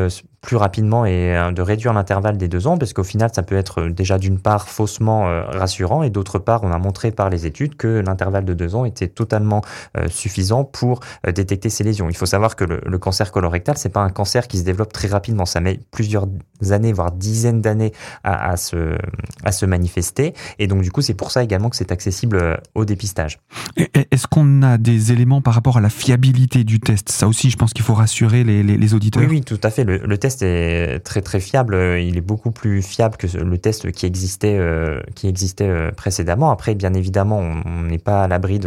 plus 0.40 0.56
rapidement 0.56 1.04
et 1.04 1.50
de 1.52 1.62
réduire 1.62 1.92
l'intervalle 1.92 2.36
des 2.36 2.48
deux 2.48 2.66
ans, 2.66 2.78
parce 2.78 2.92
qu'au 2.92 3.04
final, 3.04 3.30
ça 3.34 3.42
peut 3.42 3.56
être 3.56 3.88
déjà 3.88 4.18
d'une 4.18 4.38
part 4.38 4.68
faussement 4.68 5.24
rassurant 5.48 6.02
et 6.02 6.10
d'autre 6.10 6.38
part, 6.38 6.64
on 6.64 6.72
a 6.72 6.78
montré 6.78 7.10
par 7.10 7.30
les 7.30 7.46
études 7.46 7.76
que 7.76 8.02
l'intervalle 8.04 8.44
de 8.44 8.54
deux 8.54 8.74
ans 8.74 8.84
était 8.84 9.08
totalement 9.08 9.62
suffisant 10.08 10.64
pour 10.64 11.00
détecter 11.26 11.68
ces 11.68 11.84
lésions. 11.84 12.08
Il 12.08 12.16
faut 12.16 12.26
savoir 12.26 12.56
que 12.56 12.64
le, 12.64 12.80
le 12.84 12.98
cancer 12.98 13.32
colorectal, 13.32 13.76
c'est 13.76 13.90
pas 13.90 14.00
un 14.00 14.08
cancer 14.10 14.48
qui 14.48 14.58
se 14.58 14.64
développe 14.64 14.92
très 14.92 15.08
rapidement, 15.08 15.44
ça 15.44 15.60
met 15.60 15.78
plusieurs 15.90 16.26
années, 16.70 16.92
voire 16.92 17.12
dizaines 17.12 17.60
d'années 17.60 17.92
à, 18.24 18.50
à, 18.50 18.56
se, 18.56 18.96
à 19.44 19.52
se 19.52 19.66
manifester, 19.66 20.34
et 20.58 20.66
donc 20.66 20.82
du 20.82 20.90
coup, 20.90 21.02
c'est 21.02 21.14
pour 21.14 21.30
ça 21.30 21.42
également 21.42 21.68
que 21.68 21.76
c'est 21.76 21.92
accessible 21.92 22.60
au 22.74 22.84
dépistage. 22.84 23.38
Est-ce 23.76 24.26
qu'on 24.26 24.62
a 24.62 24.78
des 24.78 25.12
éléments 25.12 25.40
par 25.40 25.54
rapport 25.54 25.76
à 25.76 25.80
la 25.80 25.90
fiabilité 25.90 26.64
du 26.64 26.80
test? 26.80 27.10
Ça 27.10 27.28
aussi, 27.28 27.50
je 27.50 27.56
pense 27.56 27.72
qu'il 27.72 27.84
faut 27.84 27.94
rassurer 27.94 28.44
les, 28.44 28.62
les, 28.62 28.76
les, 28.76 28.94
auditeurs. 28.94 29.22
Oui, 29.22 29.28
oui, 29.28 29.40
tout 29.42 29.58
à 29.62 29.70
fait. 29.70 29.84
Le, 29.84 29.98
le, 29.98 30.18
test 30.18 30.29
est 30.42 31.00
très 31.00 31.20
très 31.20 31.40
fiable. 31.40 31.74
Il 32.00 32.16
est 32.16 32.22
beaucoup 32.22 32.50
plus 32.50 32.82
fiable 32.82 33.16
que 33.16 33.26
le 33.36 33.58
test 33.58 33.90
qui 33.92 34.06
existait 34.06 34.56
euh, 34.58 35.00
qui 35.14 35.28
existait 35.28 35.68
euh, 35.68 35.90
précédemment. 35.92 36.50
Après, 36.50 36.74
bien 36.74 36.94
évidemment, 36.94 37.38
on 37.38 37.82
n'est 37.82 37.98
pas 37.98 38.24
à 38.24 38.28
l'abri 38.28 38.60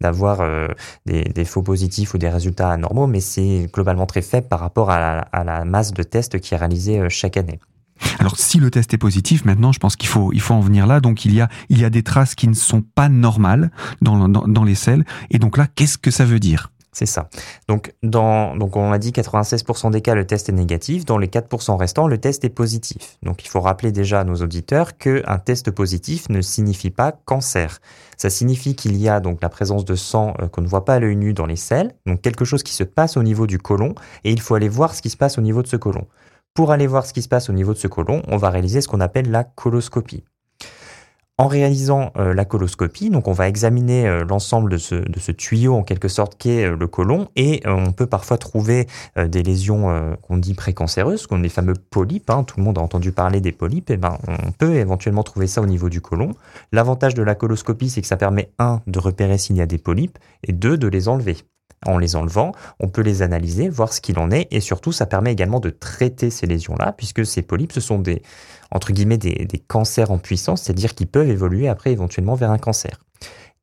d'avoir 0.00 0.40
euh, 0.40 0.68
des, 1.06 1.44
faux 1.44 1.62
positifs 1.62 2.14
ou 2.14 2.18
des 2.18 2.28
résultats 2.28 2.70
anormaux, 2.70 3.06
mais 3.06 3.20
c'est 3.20 3.68
globalement 3.72 4.06
très 4.06 4.22
faible 4.22 4.48
par 4.48 4.60
rapport 4.60 4.90
à 4.90 4.98
la, 4.98 5.18
à 5.32 5.44
la 5.44 5.64
masse 5.64 5.92
de 5.92 6.02
tests 6.02 6.40
qui 6.40 6.54
est 6.54 6.56
réalisée 6.56 7.08
chaque 7.08 7.36
année. 7.36 7.60
Alors 8.18 8.38
si 8.38 8.58
le 8.58 8.70
test 8.70 8.94
est 8.94 8.98
positif, 8.98 9.44
maintenant 9.44 9.72
je 9.72 9.78
pense 9.78 9.96
qu'il 9.96 10.08
faut 10.08 10.32
il 10.32 10.40
faut 10.40 10.54
en 10.54 10.60
venir 10.60 10.86
là. 10.86 11.00
Donc 11.00 11.24
il 11.24 11.34
y 11.34 11.40
a 11.40 11.48
il 11.68 11.78
y 11.78 11.84
a 11.84 11.90
des 11.90 12.02
traces 12.02 12.34
qui 12.34 12.48
ne 12.48 12.54
sont 12.54 12.82
pas 12.82 13.08
normales 13.08 13.70
dans 14.00 14.28
dans, 14.28 14.46
dans 14.46 14.64
les 14.64 14.74
selles. 14.74 15.04
Et 15.30 15.38
donc 15.38 15.56
là, 15.56 15.66
qu'est-ce 15.74 15.98
que 15.98 16.10
ça 16.10 16.24
veut 16.24 16.40
dire? 16.40 16.70
C'est 16.92 17.06
ça. 17.06 17.28
Donc, 17.68 17.92
on 18.02 18.92
a 18.92 18.98
dit 18.98 19.12
96% 19.12 19.90
des 19.90 20.00
cas, 20.00 20.14
le 20.14 20.26
test 20.26 20.48
est 20.48 20.52
négatif. 20.52 21.04
Dans 21.04 21.18
les 21.18 21.28
4% 21.28 21.76
restants, 21.76 22.08
le 22.08 22.18
test 22.18 22.44
est 22.44 22.50
positif. 22.50 23.18
Donc, 23.22 23.44
il 23.44 23.48
faut 23.48 23.60
rappeler 23.60 23.92
déjà 23.92 24.20
à 24.20 24.24
nos 24.24 24.36
auditeurs 24.36 24.96
qu'un 24.96 25.38
test 25.38 25.70
positif 25.70 26.28
ne 26.28 26.40
signifie 26.40 26.90
pas 26.90 27.12
cancer. 27.24 27.80
Ça 28.16 28.28
signifie 28.28 28.74
qu'il 28.74 28.96
y 28.96 29.08
a 29.08 29.20
donc 29.20 29.40
la 29.40 29.48
présence 29.48 29.84
de 29.84 29.94
sang 29.94 30.34
euh, 30.40 30.48
qu'on 30.48 30.62
ne 30.62 30.66
voit 30.66 30.84
pas 30.84 30.94
à 30.94 30.98
l'œil 30.98 31.16
nu 31.16 31.32
dans 31.32 31.46
les 31.46 31.56
selles, 31.56 31.94
donc 32.06 32.20
quelque 32.20 32.44
chose 32.44 32.62
qui 32.62 32.74
se 32.74 32.84
passe 32.84 33.16
au 33.16 33.22
niveau 33.22 33.46
du 33.46 33.58
côlon, 33.58 33.94
et 34.24 34.32
il 34.32 34.40
faut 34.40 34.54
aller 34.54 34.68
voir 34.68 34.94
ce 34.94 35.00
qui 35.00 35.10
se 35.10 35.16
passe 35.16 35.38
au 35.38 35.40
niveau 35.40 35.62
de 35.62 35.68
ce 35.68 35.76
côlon. 35.76 36.06
Pour 36.52 36.72
aller 36.72 36.86
voir 36.86 37.06
ce 37.06 37.12
qui 37.12 37.22
se 37.22 37.28
passe 37.28 37.48
au 37.48 37.52
niveau 37.52 37.72
de 37.72 37.78
ce 37.78 37.86
côlon, 37.86 38.22
on 38.28 38.36
va 38.36 38.50
réaliser 38.50 38.80
ce 38.80 38.88
qu'on 38.88 39.00
appelle 39.00 39.30
la 39.30 39.44
coloscopie. 39.44 40.24
En 41.40 41.46
réalisant 41.46 42.12
euh, 42.18 42.34
la 42.34 42.44
coloscopie, 42.44 43.08
donc 43.08 43.26
on 43.26 43.32
va 43.32 43.48
examiner 43.48 44.06
euh, 44.06 44.26
l'ensemble 44.28 44.72
de 44.72 44.76
ce, 44.76 45.32
tuyau 45.32 45.74
en 45.74 45.82
quelque 45.82 46.08
sorte 46.08 46.36
qu'est 46.36 46.66
euh, 46.66 46.76
le 46.76 46.86
côlon 46.86 47.28
et 47.34 47.62
on 47.64 47.92
peut 47.92 48.04
parfois 48.04 48.36
trouver 48.36 48.86
des 49.16 49.42
lésions 49.42 50.16
qu'on 50.20 50.36
dit 50.36 50.52
précancéreuses, 50.52 51.26
qu'on 51.26 51.38
les 51.38 51.48
fameux 51.48 51.72
polypes. 51.72 52.28
Hein, 52.28 52.44
tout 52.44 52.58
le 52.58 52.64
monde 52.64 52.76
a 52.76 52.82
entendu 52.82 53.12
parler 53.12 53.40
des 53.40 53.52
polypes. 53.52 53.88
Et 53.88 53.96
ben 53.96 54.18
on 54.28 54.52
peut 54.52 54.74
éventuellement 54.74 55.22
trouver 55.22 55.46
ça 55.46 55.62
au 55.62 55.66
niveau 55.66 55.88
du 55.88 56.02
côlon. 56.02 56.34
L'avantage 56.72 57.14
de 57.14 57.22
la 57.22 57.34
coloscopie, 57.34 57.88
c'est 57.88 58.02
que 58.02 58.06
ça 58.06 58.18
permet 58.18 58.52
un 58.58 58.82
de 58.86 58.98
repérer 58.98 59.38
s'il 59.38 59.56
y 59.56 59.62
a 59.62 59.66
des 59.66 59.78
polypes 59.78 60.18
et 60.46 60.52
deux 60.52 60.76
de 60.76 60.88
les 60.88 61.08
enlever. 61.08 61.38
En 61.86 61.96
les 61.96 62.14
enlevant, 62.14 62.52
on 62.78 62.88
peut 62.88 63.00
les 63.00 63.22
analyser, 63.22 63.70
voir 63.70 63.94
ce 63.94 64.02
qu'il 64.02 64.18
en 64.18 64.30
est, 64.30 64.48
et 64.50 64.60
surtout, 64.60 64.92
ça 64.92 65.06
permet 65.06 65.32
également 65.32 65.60
de 65.60 65.70
traiter 65.70 66.28
ces 66.28 66.46
lésions-là, 66.46 66.92
puisque 66.92 67.24
ces 67.24 67.40
polypes, 67.40 67.72
ce 67.72 67.80
sont 67.80 67.98
des, 67.98 68.22
entre 68.70 68.92
guillemets, 68.92 69.16
des, 69.16 69.64
cancers 69.66 70.10
en 70.10 70.18
puissance, 70.18 70.62
c'est-à-dire 70.62 70.94
qu'ils 70.94 71.06
peuvent 71.06 71.30
évoluer 71.30 71.68
après 71.68 71.92
éventuellement 71.92 72.34
vers 72.34 72.50
un 72.50 72.58
cancer. 72.58 73.00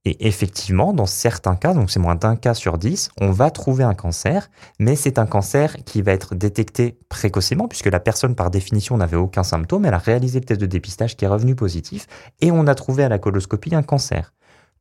Et 0.03 0.27
effectivement, 0.27 0.93
dans 0.93 1.05
certains 1.05 1.55
cas, 1.55 1.73
donc 1.73 1.91
c'est 1.91 1.99
moins 1.99 2.15
d'un 2.15 2.37
cas 2.37 2.55
sur 2.55 2.77
dix, 2.77 3.11
on 3.19 3.29
va 3.29 3.51
trouver 3.51 3.83
un 3.83 3.93
cancer, 3.93 4.49
mais 4.79 4.95
c'est 4.95 5.19
un 5.19 5.25
cancer 5.25 5.75
qui 5.83 6.01
va 6.01 6.13
être 6.13 6.33
détecté 6.33 6.97
précocement, 7.09 7.67
puisque 7.67 7.87
la 7.87 7.99
personne, 7.99 8.33
par 8.33 8.49
définition, 8.49 8.97
n'avait 8.97 9.17
aucun 9.17 9.43
symptôme, 9.43 9.85
elle 9.85 9.93
a 9.93 9.99
réalisé 9.99 10.39
le 10.39 10.45
test 10.45 10.61
de 10.61 10.65
dépistage 10.65 11.17
qui 11.17 11.25
est 11.25 11.27
revenu 11.27 11.55
positif, 11.55 12.07
et 12.39 12.51
on 12.51 12.65
a 12.65 12.73
trouvé 12.73 13.03
à 13.03 13.09
la 13.09 13.19
coloscopie 13.19 13.75
un 13.75 13.83
cancer. 13.83 14.33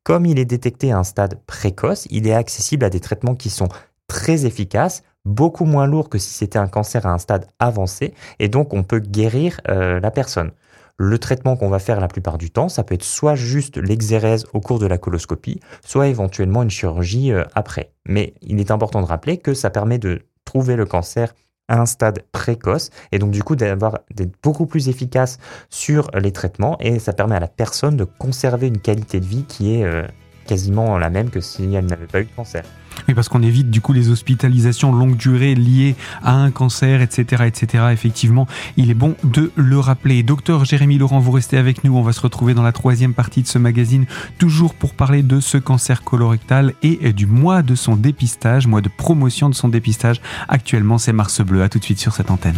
Comme 0.06 0.25
il 0.25 0.38
est 0.38 0.44
détecté 0.44 0.92
à 0.92 0.98
un 0.98 1.02
stade 1.02 1.40
précoce, 1.48 2.06
il 2.10 2.28
est 2.28 2.32
accessible 2.32 2.84
à 2.84 2.90
des 2.90 3.00
traitements 3.00 3.34
qui 3.34 3.50
sont 3.50 3.66
très 4.06 4.46
efficaces, 4.46 5.02
beaucoup 5.25 5.64
moins 5.64 5.88
lourds 5.88 6.08
que 6.08 6.16
si 6.16 6.30
c'était 6.30 6.60
un 6.60 6.68
cancer 6.68 7.06
à 7.06 7.12
un 7.12 7.18
stade 7.18 7.48
avancé, 7.58 8.14
et 8.38 8.46
donc 8.46 8.72
on 8.72 8.84
peut 8.84 9.00
guérir 9.00 9.60
euh, 9.66 9.98
la 9.98 10.12
personne. 10.12 10.52
Le 10.96 11.18
traitement 11.18 11.56
qu'on 11.56 11.70
va 11.70 11.80
faire 11.80 11.98
la 11.98 12.06
plupart 12.06 12.38
du 12.38 12.52
temps, 12.52 12.68
ça 12.68 12.84
peut 12.84 12.94
être 12.94 13.02
soit 13.02 13.34
juste 13.34 13.78
l'exérèse 13.78 14.44
au 14.52 14.60
cours 14.60 14.78
de 14.78 14.86
la 14.86 14.96
coloscopie, 14.96 15.58
soit 15.84 16.06
éventuellement 16.06 16.62
une 16.62 16.70
chirurgie 16.70 17.32
euh, 17.32 17.42
après. 17.56 17.90
Mais 18.06 18.34
il 18.42 18.60
est 18.60 18.70
important 18.70 19.00
de 19.00 19.06
rappeler 19.06 19.38
que 19.38 19.54
ça 19.54 19.70
permet 19.70 19.98
de 19.98 20.22
trouver 20.44 20.76
le 20.76 20.86
cancer 20.86 21.34
un 21.68 21.87
stade 21.87 22.23
précoce. 22.32 22.90
Et 23.12 23.18
donc 23.18 23.30
du 23.30 23.42
coup 23.42 23.56
d'avoir 23.56 24.00
d'être 24.14 24.32
beaucoup 24.42 24.66
plus 24.66 24.88
efficace 24.88 25.38
sur 25.70 26.11
les 26.14 26.32
traitements. 26.32 26.76
Et 26.80 26.99
ça 26.99 27.12
permet 27.12 27.37
à 27.37 27.40
la 27.40 27.49
personne 27.49 27.96
de 27.96 28.04
conserver 28.04 28.68
une 28.68 28.78
qualité 28.78 29.20
de 29.20 29.26
vie 29.26 29.44
qui 29.44 29.76
est 29.76 29.85
euh, 29.85 30.06
quasiment 30.46 30.98
la 30.98 31.10
même 31.10 31.30
que 31.30 31.40
si 31.40 31.74
elle 31.74 31.86
n'avait 31.86 32.06
pas 32.06 32.20
eu 32.20 32.24
de 32.24 32.30
cancer. 32.34 32.62
Oui, 33.08 33.14
parce 33.14 33.28
qu'on 33.28 33.42
évite 33.42 33.70
du 33.70 33.80
coup 33.80 33.92
les 33.92 34.08
hospitalisations 34.08 34.92
longue 34.92 35.16
durée 35.16 35.54
liées 35.54 35.96
à 36.22 36.34
un 36.34 36.50
cancer, 36.50 37.02
etc., 37.02 37.44
etc. 37.46 37.84
Effectivement, 37.92 38.46
il 38.76 38.90
est 38.90 38.94
bon 38.94 39.14
de 39.22 39.52
le 39.54 39.78
rappeler. 39.78 40.22
Docteur 40.22 40.64
Jérémy 40.64 40.98
Laurent, 40.98 41.20
vous 41.20 41.30
restez 41.30 41.58
avec 41.58 41.84
nous. 41.84 41.96
On 41.96 42.02
va 42.02 42.12
se 42.12 42.20
retrouver 42.20 42.54
dans 42.54 42.62
la 42.62 42.72
troisième 42.72 43.14
partie 43.14 43.42
de 43.42 43.48
ce 43.48 43.58
magazine, 43.58 44.06
toujours 44.38 44.74
pour 44.74 44.94
parler 44.94 45.22
de 45.22 45.40
ce 45.40 45.58
cancer 45.58 46.02
colorectal 46.02 46.72
et 46.82 47.12
du 47.12 47.26
mois 47.26 47.62
de 47.62 47.74
son 47.74 47.96
dépistage, 47.96 48.66
mois 48.66 48.80
de 48.80 48.88
promotion 48.88 49.48
de 49.48 49.54
son 49.54 49.68
dépistage. 49.68 50.20
Actuellement, 50.48 50.98
c'est 50.98 51.12
Mars 51.12 51.40
Bleu. 51.42 51.62
À 51.62 51.68
tout 51.68 51.78
de 51.78 51.84
suite 51.84 52.00
sur 52.00 52.12
cette 52.12 52.30
antenne. 52.30 52.56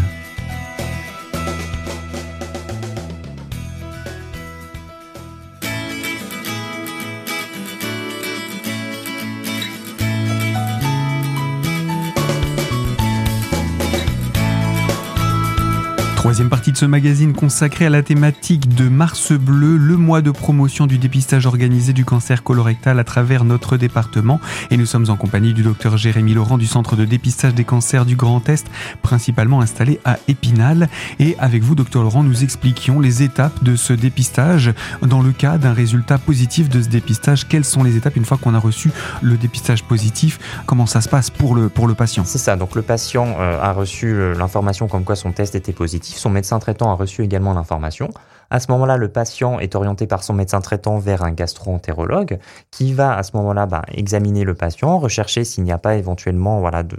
Troisième 16.39 16.51
partie 16.51 16.71
de 16.71 16.77
ce 16.77 16.85
magazine 16.85 17.33
consacré 17.33 17.87
à 17.87 17.91
la 17.91 18.05
thématique 18.05 18.73
de 18.73 18.89
Mars 18.89 19.33
Bleu, 19.33 19.77
le 19.77 19.97
mois 19.97 20.23
de 20.23 20.31
promotion 20.31 20.87
du 20.87 20.97
dépistage 20.97 21.47
organisé 21.47 21.93
du 21.93 22.05
cancer 22.05 22.45
colorectal 22.45 23.01
à 23.01 23.03
travers 23.03 23.43
notre 23.43 23.77
département. 23.77 24.39
Et 24.71 24.77
nous 24.77 24.87
sommes 24.87 25.11
en 25.11 25.17
compagnie 25.17 25.53
du 25.53 25.65
docteur 25.65 25.97
Jérémy 25.97 26.35
Laurent 26.35 26.57
du 26.57 26.69
centre 26.69 26.95
de 26.95 27.05
dépistage 27.05 27.55
des 27.55 27.65
cancers 27.65 28.07
du 28.07 28.15
Grand 28.15 28.49
Est, 28.49 28.69
principalement 29.03 29.61
installé 29.61 29.99
à 30.05 30.21
Épinal. 30.29 30.89
Et 31.19 31.35
avec 31.41 31.65
vous, 31.65 31.75
docteur 31.75 32.05
Laurent, 32.05 32.23
nous 32.23 32.45
expliquions 32.45 33.01
les 33.01 33.25
étapes 33.25 33.65
de 33.65 33.75
ce 33.75 33.93
dépistage. 33.93 34.73
Dans 35.03 35.23
le 35.23 35.33
cas 35.33 35.59
d'un 35.59 35.73
résultat 35.73 36.19
positif 36.19 36.69
de 36.69 36.81
ce 36.81 36.89
dépistage, 36.89 37.49
quelles 37.49 37.65
sont 37.65 37.83
les 37.83 37.97
étapes 37.97 38.15
une 38.15 38.25
fois 38.25 38.37
qu'on 38.37 38.55
a 38.55 38.61
reçu 38.61 38.93
le 39.23 39.37
dépistage 39.37 39.83
positif? 39.83 40.39
Comment 40.67 40.87
ça 40.87 41.01
se 41.01 41.09
passe 41.09 41.31
pour 41.31 41.57
le, 41.57 41.69
pour 41.69 41.89
le 41.89 41.95
patient? 41.95 42.23
C'est 42.25 42.39
ça, 42.39 42.55
donc 42.55 42.77
le 42.77 42.83
patient 42.83 43.27
euh, 43.41 43.61
a 43.61 43.73
reçu 43.73 44.07
euh, 44.07 44.35
l'information 44.35 44.87
comme 44.87 45.03
quoi 45.03 45.17
son 45.17 45.33
test 45.33 45.57
était 45.57 45.73
positif 45.73 46.17
médecin 46.31 46.59
traitant 46.59 46.91
a 46.91 46.95
reçu 46.95 47.23
également 47.23 47.55
l'information. 47.55 48.11
À 48.51 48.61
ce 48.61 48.73
moment-là, 48.73 48.97
le 48.97 49.09
patient 49.09 49.59
est 49.59 49.75
orienté 49.75 50.07
par 50.07 50.23
son 50.23 50.33
médecin 50.33 50.61
traitant 50.63 50.99
vers 50.99 51.23
un 51.23 51.33
gastro-entérologue 51.33 52.39
qui 52.71 52.95
va 52.95 53.15
à 53.15 53.23
ce 53.23 53.37
moment-là 53.37 53.67
bah, 53.67 53.83
examiner 53.93 54.45
le 54.45 54.55
patient, 54.55 54.99
rechercher 54.99 55.45
s'il 55.45 55.65
n'y 55.65 55.73
a 55.73 55.79
pas 55.79 55.97
éventuellement 55.97 56.61
voilà, 56.61 56.83
de, 56.83 56.97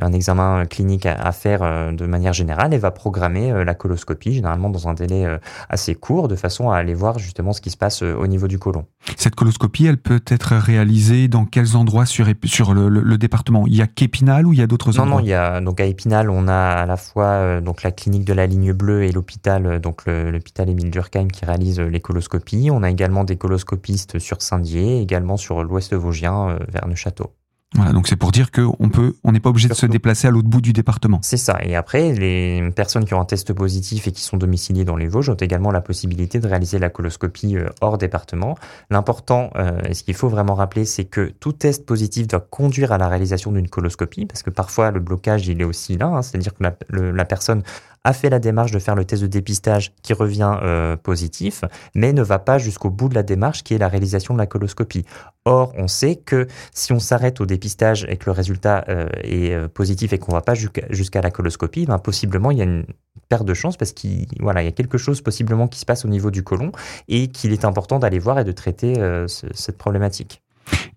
un 0.00 0.12
examen 0.12 0.64
clinique 0.64 1.04
à, 1.04 1.32
faire 1.32 1.62
euh, 1.62 1.92
de 1.92 2.06
manière 2.06 2.32
générale 2.32 2.72
et 2.72 2.78
va 2.78 2.90
programmer 2.90 3.52
euh, 3.52 3.64
la 3.64 3.74
coloscopie, 3.74 4.32
généralement 4.32 4.70
dans 4.70 4.88
un 4.88 4.94
délai 4.94 5.26
euh, 5.26 5.38
assez 5.68 5.94
court, 5.94 6.28
de 6.28 6.36
façon 6.36 6.70
à 6.70 6.78
aller 6.78 6.94
voir 6.94 7.18
justement 7.18 7.52
ce 7.52 7.60
qui 7.60 7.70
se 7.70 7.76
passe 7.76 8.02
au 8.02 8.26
niveau 8.26 8.48
du 8.48 8.58
côlon. 8.58 8.86
Cette 9.16 9.34
coloscopie, 9.34 9.86
elle 9.86 9.98
peut 9.98 10.22
être 10.26 10.56
réalisée 10.56 11.28
dans 11.28 11.44
quels 11.44 11.76
endroits 11.76 12.06
sur, 12.06 12.26
sur 12.44 12.72
le, 12.72 13.18
département? 13.18 13.66
Il 13.66 13.76
y 13.76 13.82
a 13.82 13.86
qu'Épinal 13.86 14.46
ou 14.46 14.52
il 14.52 14.58
y 14.58 14.62
a 14.62 14.66
d'autres 14.66 14.98
endroits 14.98 15.16
Non, 15.16 15.16
non, 15.18 15.20
il 15.20 15.28
y 15.28 15.34
a, 15.34 15.60
donc 15.60 15.80
à 15.80 15.84
Épinal, 15.84 16.30
on 16.30 16.48
a 16.48 16.54
à 16.54 16.86
la 16.86 16.96
fois 16.96 17.60
donc 17.60 17.82
la 17.82 17.90
clinique 17.90 18.24
de 18.24 18.32
la 18.32 18.46
ligne 18.46 18.72
bleue 18.72 19.04
et 19.04 19.12
l'hôpital, 19.12 19.80
donc 19.80 20.06
le 20.06 20.13
l'hôpital 20.30 20.68
Émile 20.68 20.90
Durkheim 20.90 21.28
qui 21.28 21.44
réalise 21.44 21.80
euh, 21.80 21.88
les 21.88 22.00
coloscopies. 22.00 22.68
On 22.72 22.82
a 22.82 22.90
également 22.90 23.24
des 23.24 23.36
coloscopistes 23.36 24.18
sur 24.18 24.42
Saint-Dié, 24.42 25.00
également 25.00 25.36
sur 25.36 25.62
l'ouest 25.62 25.94
vosgien 25.94 26.50
euh, 26.50 26.58
vers 26.68 26.86
Neuchâteau. 26.86 27.32
Voilà, 27.76 27.92
donc 27.92 28.06
c'est 28.06 28.14
pour 28.14 28.30
dire 28.30 28.52
qu'on 28.52 28.88
peut, 28.88 29.16
on 29.24 29.32
n'est 29.32 29.40
pas 29.40 29.50
obligé 29.50 29.68
de 29.68 29.74
se 29.74 29.86
déplacer 29.86 30.28
à 30.28 30.30
l'autre 30.30 30.48
bout 30.48 30.60
du 30.60 30.72
département. 30.72 31.18
C'est 31.22 31.36
ça. 31.36 31.58
Et 31.64 31.74
après, 31.74 32.12
les 32.12 32.70
personnes 32.70 33.04
qui 33.04 33.14
ont 33.14 33.20
un 33.20 33.24
test 33.24 33.52
positif 33.52 34.06
et 34.06 34.12
qui 34.12 34.22
sont 34.22 34.36
domiciliées 34.36 34.84
dans 34.84 34.94
les 34.94 35.08
Vosges 35.08 35.30
ont 35.30 35.34
également 35.34 35.72
la 35.72 35.80
possibilité 35.80 36.38
de 36.38 36.46
réaliser 36.46 36.78
la 36.78 36.88
coloscopie 36.88 37.56
euh, 37.56 37.68
hors 37.80 37.98
département. 37.98 38.56
L'important, 38.90 39.50
et 39.88 39.94
ce 39.94 40.04
qu'il 40.04 40.14
faut 40.14 40.28
vraiment 40.28 40.54
rappeler, 40.54 40.84
c'est 40.84 41.04
que 41.04 41.32
tout 41.40 41.52
test 41.52 41.84
positif 41.84 42.28
doit 42.28 42.46
conduire 42.48 42.92
à 42.92 42.98
la 42.98 43.08
réalisation 43.08 43.50
d'une 43.50 43.68
coloscopie, 43.68 44.24
parce 44.26 44.44
que 44.44 44.50
parfois 44.50 44.92
le 44.92 45.00
blocage, 45.00 45.48
il 45.48 45.60
est 45.60 45.64
aussi 45.64 45.98
là, 45.98 46.06
hein. 46.06 46.22
c'est-à-dire 46.22 46.54
que 46.54 46.62
la, 46.62 46.76
la 46.90 47.24
personne 47.24 47.64
a 48.04 48.12
fait 48.12 48.30
la 48.30 48.38
démarche 48.38 48.70
de 48.70 48.78
faire 48.78 48.94
le 48.94 49.04
test 49.04 49.22
de 49.22 49.26
dépistage 49.26 49.92
qui 50.02 50.12
revient 50.12 50.58
euh, 50.62 50.96
positif, 50.96 51.64
mais 51.94 52.12
ne 52.12 52.22
va 52.22 52.38
pas 52.38 52.58
jusqu'au 52.58 52.90
bout 52.90 53.08
de 53.08 53.14
la 53.14 53.22
démarche 53.22 53.64
qui 53.64 53.74
est 53.74 53.78
la 53.78 53.88
réalisation 53.88 54.34
de 54.34 54.38
la 54.38 54.46
coloscopie. 54.46 55.04
Or, 55.46 55.72
on 55.76 55.88
sait 55.88 56.16
que 56.16 56.46
si 56.72 56.92
on 56.92 57.00
s'arrête 57.00 57.40
au 57.40 57.46
dépistage 57.46 58.06
et 58.08 58.16
que 58.16 58.26
le 58.26 58.32
résultat 58.32 58.84
euh, 58.88 59.08
est 59.22 59.52
euh, 59.52 59.68
positif 59.68 60.12
et 60.12 60.18
qu'on 60.18 60.32
ne 60.32 60.36
va 60.36 60.42
pas 60.42 60.54
jusqu'à 60.54 61.22
la 61.22 61.30
coloscopie, 61.30 61.86
ben, 61.86 61.98
possiblement 61.98 62.50
il 62.50 62.58
y 62.58 62.60
a 62.60 62.64
une 62.64 62.84
perte 63.28 63.46
de 63.46 63.54
chance 63.54 63.76
parce 63.76 63.92
qu'il 63.92 64.26
y 64.40 64.48
a 64.48 64.72
quelque 64.72 64.98
chose 64.98 65.22
possiblement 65.22 65.66
qui 65.66 65.78
se 65.78 65.86
passe 65.86 66.04
au 66.04 66.08
niveau 66.08 66.30
du 66.30 66.42
côlon 66.42 66.72
et 67.08 67.28
qu'il 67.28 67.52
est 67.52 67.64
important 67.64 67.98
d'aller 67.98 68.18
voir 68.18 68.38
et 68.38 68.44
de 68.44 68.52
traiter 68.52 68.94
cette 69.26 69.78
problématique. 69.78 70.42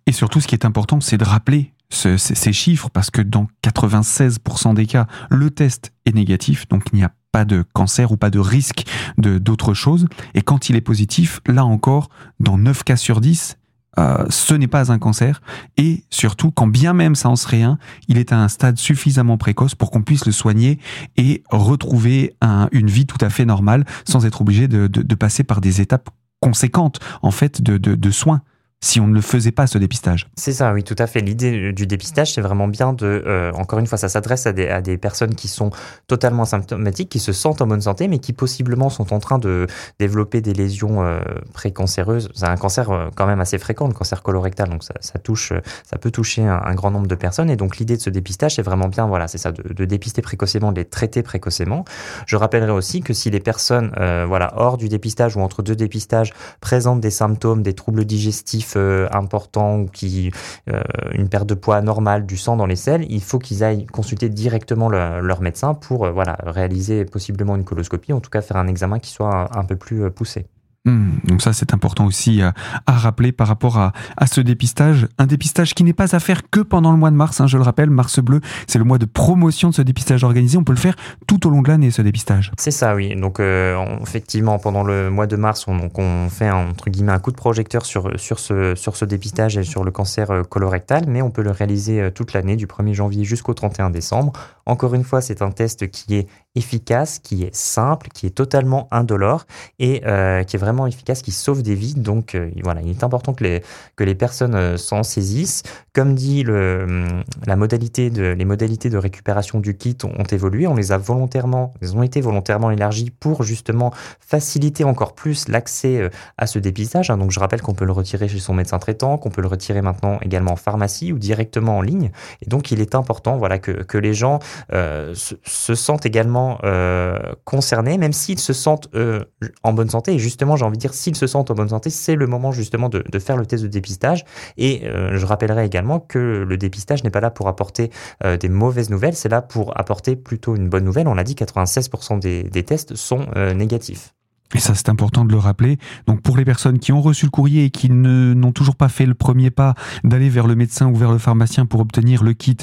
Et 0.05 0.11
surtout, 0.11 0.41
ce 0.41 0.47
qui 0.47 0.55
est 0.55 0.65
important, 0.65 0.99
c'est 0.99 1.17
de 1.17 1.23
rappeler 1.23 1.71
ces 1.89 2.53
chiffres 2.53 2.89
parce 2.89 3.09
que 3.09 3.21
dans 3.21 3.47
96% 3.63 4.73
des 4.73 4.85
cas, 4.85 5.07
le 5.29 5.49
test 5.51 5.93
est 6.05 6.13
négatif, 6.13 6.67
donc 6.67 6.83
il 6.91 6.97
n'y 6.97 7.03
a 7.03 7.13
pas 7.31 7.45
de 7.45 7.63
cancer 7.73 8.11
ou 8.11 8.17
pas 8.17 8.29
de 8.29 8.39
risque 8.39 8.85
de 9.17 9.37
d'autres 9.37 9.73
choses. 9.73 10.07
Et 10.33 10.41
quand 10.41 10.69
il 10.69 10.75
est 10.75 10.81
positif, 10.81 11.41
là 11.47 11.65
encore, 11.65 12.09
dans 12.39 12.57
9 12.57 12.83
cas 12.83 12.97
sur 12.97 13.21
10, 13.21 13.57
euh, 13.99 14.25
ce 14.29 14.53
n'est 14.53 14.67
pas 14.67 14.91
un 14.91 14.99
cancer. 14.99 15.41
Et 15.77 16.03
surtout, 16.09 16.51
quand 16.51 16.67
bien 16.67 16.93
même 16.93 17.15
ça 17.15 17.29
en 17.29 17.35
serait 17.35 17.63
un, 17.63 17.77
il 18.07 18.17
est 18.17 18.31
à 18.31 18.37
un 18.37 18.47
stade 18.47 18.77
suffisamment 18.77 19.37
précoce 19.37 19.75
pour 19.75 19.91
qu'on 19.91 20.03
puisse 20.03 20.25
le 20.25 20.31
soigner 20.31 20.79
et 21.15 21.43
retrouver 21.49 22.35
une 22.71 22.87
vie 22.87 23.05
tout 23.05 23.17
à 23.21 23.29
fait 23.29 23.45
normale 23.45 23.85
sans 24.07 24.25
être 24.25 24.41
obligé 24.41 24.67
de, 24.67 25.15
passer 25.15 25.43
par 25.43 25.61
des 25.61 25.81
étapes 25.81 26.09
conséquentes 26.41 26.99
en 27.23 27.31
fait 27.31 27.61
de 27.61 28.11
soins 28.11 28.41
si 28.79 28.99
on 28.99 29.07
ne 29.07 29.13
le 29.15 29.21
faisait 29.21 29.51
pas 29.51 29.65
ce 29.65 29.79
dépistage. 29.79 30.27
C'est 30.35 30.53
ça, 30.53 30.71
oui, 30.71 30.83
tout 30.83 30.95
à 30.99 31.07
fait. 31.07 31.19
L'idée 31.19 31.73
du 31.73 31.87
dépistage, 31.87 32.33
c'est 32.33 32.41
vraiment 32.41 32.67
bien 32.67 32.93
de, 32.93 33.23
euh, 33.25 33.51
encore 33.53 33.79
une 33.79 33.87
fois, 33.87 33.97
ça 33.97 34.07
s'adresse 34.07 34.45
à 34.45 34.53
des, 34.53 34.97
personnes 34.97 35.33
qui 35.33 35.47
sont 35.47 35.71
totalement 36.05 36.43
asymptomatiques, 36.43 37.09
qui 37.09 37.19
se 37.19 37.33
sentent 37.33 37.61
en 37.61 37.67
bonne 37.67 37.81
santé, 37.81 38.07
mais 38.07 38.19
qui 38.19 38.33
possiblement 38.33 38.89
sont 38.89 39.13
en 39.13 39.19
train 39.19 39.39
de 39.39 39.65
développer 39.99 40.41
des 40.41 40.53
lésions 40.53 41.01
euh, 41.01 41.19
précancéreuses. 41.53 42.29
C'est 42.35 42.45
un 42.45 42.55
cancer 42.55 42.91
euh, 42.91 43.09
quand 43.15 43.25
même 43.25 43.39
assez 43.39 43.57
fréquent, 43.57 43.87
le 43.87 43.93
cancer 43.93 44.21
colorectal, 44.21 44.69
donc 44.69 44.83
ça, 44.83 45.19
touche, 45.19 45.53
ça 45.83 45.97
peut 45.97 46.11
toucher 46.11 46.43
un, 46.43 46.75
grand 46.75 46.91
nombre 46.91 47.07
de 47.07 47.15
personnes. 47.15 47.49
Et 47.49 47.55
donc 47.55 47.77
l'idée 47.77 47.97
de 47.97 48.01
ce 48.01 48.11
dépistage, 48.11 48.55
c'est 48.55 48.61
vraiment 48.61 48.89
bien, 48.89 49.07
voilà, 49.07 49.27
c'est 49.27 49.39
ça, 49.39 49.51
de, 49.51 49.85
dépister 49.85 50.21
précocement, 50.21 50.71
de 50.71 50.81
les 50.81 50.85
traiter 50.85 51.23
précocement. 51.23 51.83
Je 52.27 52.35
rappellerai 52.35 52.71
aussi 52.71 53.01
que 53.01 53.13
si 53.13 53.31
les 53.31 53.39
personnes, 53.39 53.91
voilà, 54.27 54.53
hors 54.55 54.77
du 54.77 54.87
dépistage 54.87 55.35
ou 55.35 55.41
entre 55.41 55.63
deux 55.63 55.75
dépistages, 55.75 56.33
présentent 56.61 57.01
des 57.01 57.09
symptômes, 57.09 57.63
des 57.63 57.73
troubles 57.73 58.05
digestifs 58.05 58.66
euh, 58.75 59.07
important 59.11 59.79
ou 59.79 59.85
qui 59.87 60.31
euh, 60.69 60.81
une 61.13 61.29
perte 61.29 61.47
de 61.47 61.53
poids 61.53 61.81
normale 61.81 62.25
du 62.25 62.37
sang 62.37 62.57
dans 62.57 62.65
les 62.65 62.75
selles, 62.75 63.05
il 63.09 63.21
faut 63.21 63.39
qu'ils 63.39 63.63
aillent 63.63 63.85
consulter 63.85 64.29
directement 64.29 64.89
leur 64.89 65.41
médecin 65.41 65.73
pour 65.73 66.05
euh, 66.05 66.11
voilà 66.11 66.37
réaliser 66.43 67.05
possiblement 67.05 67.55
une 67.55 67.63
coloscopie, 67.63 68.13
en 68.13 68.19
tout 68.19 68.29
cas 68.29 68.41
faire 68.41 68.57
un 68.57 68.67
examen 68.67 68.99
qui 68.99 69.11
soit 69.11 69.57
un 69.57 69.63
peu 69.63 69.75
plus 69.75 70.09
poussé. 70.11 70.47
Hmm, 70.87 71.19
donc 71.25 71.41
ça, 71.41 71.51
c'est 71.51 71.73
important 71.73 72.05
aussi 72.05 72.41
à, 72.41 72.53
rappeler 72.87 73.33
par 73.33 73.47
rapport 73.47 73.77
à, 73.77 73.91
ce 74.25 74.39
dépistage. 74.39 75.07
Un 75.17 75.25
dépistage 75.25 75.73
qui 75.73 75.83
n'est 75.83 75.91
pas 75.91 76.15
à 76.15 76.19
faire 76.19 76.49
que 76.49 76.61
pendant 76.61 76.91
le 76.91 76.97
mois 76.97 77.11
de 77.11 77.15
mars, 77.15 77.41
hein, 77.41 77.47
je 77.47 77.57
le 77.57 77.63
rappelle, 77.63 77.89
Mars 77.89 78.19
Bleu, 78.19 78.39
c'est 78.67 78.79
le 78.79 78.85
mois 78.85 78.97
de 78.97 79.05
promotion 79.05 79.69
de 79.69 79.75
ce 79.75 79.81
dépistage 79.81 80.23
organisé. 80.23 80.57
On 80.57 80.63
peut 80.63 80.71
le 80.71 80.77
faire 80.77 80.95
tout 81.27 81.45
au 81.45 81.49
long 81.49 81.61
de 81.61 81.67
l'année, 81.67 81.91
ce 81.91 82.01
dépistage. 82.01 82.53
C'est 82.57 82.71
ça, 82.71 82.95
oui. 82.95 83.15
Donc 83.15 83.41
euh, 83.41 83.75
effectivement, 84.01 84.59
pendant 84.59 84.83
le 84.83 85.09
mois 85.09 85.27
de 85.27 85.35
mars, 85.35 85.65
on, 85.67 86.29
fait 86.29 86.49
entre 86.49 86.89
guillemets 86.89 87.11
un 87.11 87.19
coup 87.19 87.31
de 87.31 87.35
projecteur 87.35 87.85
sur, 87.85 88.09
ce, 88.17 88.75
sur 88.75 88.95
ce 88.95 89.05
dépistage 89.05 89.57
et 89.57 89.63
sur 89.63 89.83
le 89.83 89.91
cancer 89.91 90.31
euh, 90.31 90.43
colorectal, 90.43 91.03
mais 91.07 91.21
on 91.21 91.31
peut 91.31 91.41
le 91.41 91.51
réaliser 91.51 92.01
euh, 92.01 92.11
toute 92.11 92.31
l'année, 92.31 92.55
du 92.55 92.65
1er 92.65 92.93
janvier 92.93 93.25
jusqu'au 93.25 93.53
31 93.53 93.89
décembre. 93.89 94.31
Encore 94.67 94.93
une 94.93 95.05
fois, 95.05 95.21
c'est 95.21 95.41
un 95.41 95.51
test 95.51 95.89
qui 95.89 96.15
est 96.15 96.27
efficace, 96.55 97.19
qui 97.19 97.43
est 97.43 97.55
simple, 97.55 98.09
qui 98.13 98.25
est 98.25 98.31
totalement 98.31 98.87
indolore 98.91 99.45
et 99.79 100.01
qui 100.01 100.55
est 100.55 100.59
vraiment 100.59 100.87
efficaces, 100.87 101.21
qui 101.21 101.31
sauvent 101.31 101.63
des 101.63 101.75
vies. 101.75 101.93
Donc 101.93 102.35
voilà, 102.63 102.81
il 102.81 102.89
est 102.89 103.03
important 103.03 103.33
que 103.33 103.43
les, 103.43 103.63
que 103.95 104.03
les 104.03 104.15
personnes 104.15 104.77
s'en 104.77 105.03
saisissent. 105.03 105.63
Comme 105.93 106.15
dit 106.15 106.43
le, 106.43 107.07
la 107.45 107.55
modalité 107.55 108.09
de, 108.09 108.23
les 108.23 108.45
modalités 108.45 108.89
de 108.89 108.97
récupération 108.97 109.59
du 109.59 109.77
kit 109.77 109.97
ont, 110.03 110.23
évolué, 110.23 110.67
on 110.67 110.75
les 110.75 110.91
a 110.91 110.97
volontairement, 110.97 111.73
elles 111.81 111.95
ont 111.95 112.03
été 112.03 112.21
volontairement 112.21 112.71
élargies 112.71 113.11
pour 113.11 113.43
justement 113.43 113.93
faciliter 114.19 114.83
encore 114.83 115.13
plus 115.13 115.47
l'accès 115.47 116.09
à 116.37 116.47
ce 116.47 116.59
dépistage. 116.59 117.09
Hein. 117.09 117.17
Donc 117.17 117.31
je 117.31 117.39
rappelle 117.39 117.61
qu'on 117.61 117.73
peut 117.73 117.85
le 117.85 117.91
retirer 117.91 118.27
chez 118.27 118.39
son 118.39 118.53
médecin 118.53 118.79
traitant, 118.79 119.17
qu'on 119.17 119.29
peut 119.29 119.41
le 119.41 119.47
retirer 119.47 119.81
maintenant 119.81 120.19
également 120.21 120.51
en 120.51 120.57
pharmacie 120.57 121.13
ou 121.13 121.19
directement 121.19 121.77
en 121.77 121.81
ligne. 121.81 122.11
Et 122.41 122.49
donc 122.49 122.71
il 122.71 122.81
est 122.81 122.95
important 122.95 123.37
voilà, 123.37 123.59
que 123.59 123.97
les 123.97 124.13
gens 124.13 124.39
euh, 124.73 125.13
se, 125.15 125.75
sentent 125.75 126.05
également 126.05 126.59
euh, 126.63 127.19
concernés, 127.45 127.97
même 127.97 128.13
s'ils 128.13 128.39
se 128.39 128.53
sentent 128.53 128.89
euh, 128.95 129.23
en 129.63 129.73
bonne 129.73 129.89
santé. 129.89 130.13
Et 130.13 130.19
justement, 130.19 130.55
j'ai 130.55 130.65
envie 130.65 130.77
de 130.77 130.81
dire, 130.81 130.93
s'ils 130.93 131.15
se 131.15 131.27
sentent 131.27 131.51
en 131.51 131.55
bonne 131.55 131.69
santé, 131.69 131.89
c'est 131.89 132.15
le 132.15 132.27
moment 132.27 132.51
justement 132.51 132.89
de, 132.89 133.03
faire 133.19 133.37
le 133.37 133.45
test 133.45 133.63
de 133.63 133.67
dépistage. 133.67 134.25
Et 134.57 134.83
je 134.85 135.25
rappellerai 135.25 135.65
également 135.65 135.99
que 135.99 136.45
le 136.47 136.57
dépistage 136.57 137.03
n'est 137.03 137.09
pas 137.09 137.19
là 137.19 137.31
pour 137.31 137.47
apporter 137.47 137.91
des 138.23 138.49
mauvaises 138.49 138.89
nouvelles, 138.89 139.15
c'est 139.15 139.29
là 139.29 139.41
pour 139.41 139.77
apporter 139.77 140.15
plutôt 140.15 140.55
une 140.55 140.69
bonne 140.69 140.83
nouvelle. 140.83 141.07
On 141.07 141.15
l'a 141.15 141.23
dit, 141.23 141.33
96% 141.33 142.19
des, 142.19 142.43
des 142.43 142.63
tests 142.63 142.95
sont 142.95 143.25
négatifs. 143.55 144.13
Et 144.55 144.59
ça, 144.59 144.75
c'est 144.75 144.89
important 144.89 145.25
de 145.25 145.31
le 145.31 145.37
rappeler. 145.37 145.77
Donc, 146.07 146.21
pour 146.21 146.37
les 146.37 146.45
personnes 146.45 146.79
qui 146.79 146.91
ont 146.91 147.01
reçu 147.01 147.25
le 147.25 147.31
courrier 147.31 147.65
et 147.65 147.69
qui 147.69 147.89
n'ont 147.89 148.51
toujours 148.51 148.75
pas 148.75 148.89
fait 148.89 149.05
le 149.05 149.13
premier 149.13 149.51
pas 149.51 149.75
d'aller 150.03 150.29
vers 150.29 150.47
le 150.47 150.55
médecin 150.55 150.87
ou 150.87 150.95
vers 150.95 151.11
le 151.11 151.17
pharmacien 151.17 151.65
pour 151.65 151.81
obtenir 151.81 152.23
le 152.23 152.33
kit, 152.33 152.57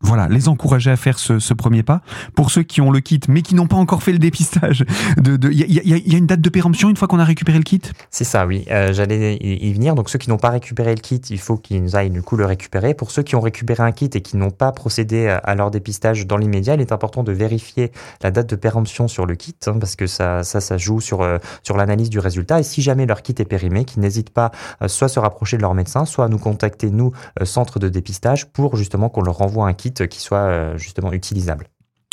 voilà, 0.00 0.28
les 0.28 0.48
encourager 0.48 0.90
à 0.90 0.96
faire 0.96 1.18
ce, 1.18 1.54
premier 1.54 1.82
pas. 1.82 2.02
Pour 2.36 2.52
ceux 2.52 2.62
qui 2.62 2.80
ont 2.80 2.92
le 2.92 3.00
kit, 3.00 3.20
mais 3.28 3.42
qui 3.42 3.56
n'ont 3.56 3.66
pas 3.66 3.76
encore 3.76 4.04
fait 4.04 4.12
le 4.12 4.18
dépistage, 4.18 4.84
il 5.24 5.52
y, 5.52 6.14
a, 6.14 6.18
une 6.18 6.26
date 6.26 6.40
de 6.40 6.48
péremption 6.48 6.88
une 6.88 6.96
fois 6.96 7.08
qu'on 7.08 7.18
a 7.18 7.24
récupéré 7.24 7.58
le 7.58 7.64
kit? 7.64 7.80
C'est 8.10 8.24
ça, 8.24 8.46
oui. 8.46 8.64
Euh, 8.70 8.92
j'allais 8.92 9.36
y 9.36 9.72
venir. 9.72 9.96
Donc 9.96 10.08
ceux 10.08 10.18
qui 10.18 10.30
n'ont 10.30 10.38
pas 10.38 10.50
récupéré 10.50 10.94
le 10.94 11.00
kit, 11.00 11.20
il 11.30 11.38
faut 11.38 11.56
qu'ils 11.56 11.96
aillent 11.96 12.10
du 12.10 12.22
coup 12.22 12.36
le 12.36 12.44
récupérer. 12.44 12.94
Pour 12.94 13.10
ceux 13.10 13.22
qui 13.22 13.34
ont 13.34 13.40
récupéré 13.40 13.82
un 13.82 13.90
kit 13.90 14.08
et 14.14 14.20
qui 14.20 14.36
n'ont 14.36 14.52
pas 14.52 14.70
procédé 14.70 15.26
à, 15.26 15.54
leur 15.56 15.72
dépistage 15.72 16.26
dans 16.26 16.36
l'immédiat, 16.36 16.74
il 16.74 16.80
est 16.80 16.92
important 16.92 17.24
de 17.24 17.32
vérifier 17.32 17.90
la 18.22 18.30
date 18.30 18.48
de 18.48 18.56
péremption 18.56 19.08
sur 19.08 19.26
le 19.26 19.34
kit, 19.34 19.56
hein, 19.66 19.78
parce 19.80 19.96
que 19.96 20.06
ça, 20.06 20.44
ça, 20.44 20.76
joue 20.76 21.00
sur, 21.00 21.22
euh, 21.22 21.38
sur 21.64 21.76
l'analyse 21.76 22.08
du 22.08 22.20
résultat. 22.20 22.60
Et 22.60 22.62
si 22.62 22.82
jamais 22.82 23.04
leur 23.04 23.22
kit 23.22 23.34
est 23.36 23.44
périmé, 23.44 23.84
qu'ils 23.84 24.02
n'hésitent 24.02 24.30
pas 24.30 24.52
euh, 24.80 24.86
soit 24.86 25.06
à 25.06 25.08
se 25.08 25.18
rapprocher 25.18 25.56
de 25.56 25.62
leur 25.62 25.74
médecin, 25.74 26.04
soit 26.04 26.26
à 26.26 26.28
nous 26.28 26.38
contacter, 26.38 26.90
nous, 26.90 27.12
centre 27.42 27.80
de 27.80 27.88
dépistage, 27.88 28.46
pour 28.46 28.76
justement 28.76 29.08
qu'on 29.08 29.22
leur 29.22 29.38
renvoie 29.38 29.66
un 29.66 29.74
kit 29.74 29.87
qui 29.94 30.20
soit 30.20 30.76
justement 30.76 31.12
utilisable. 31.12 31.68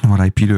Voilà, 0.08 0.28
et 0.28 0.32
puis 0.32 0.50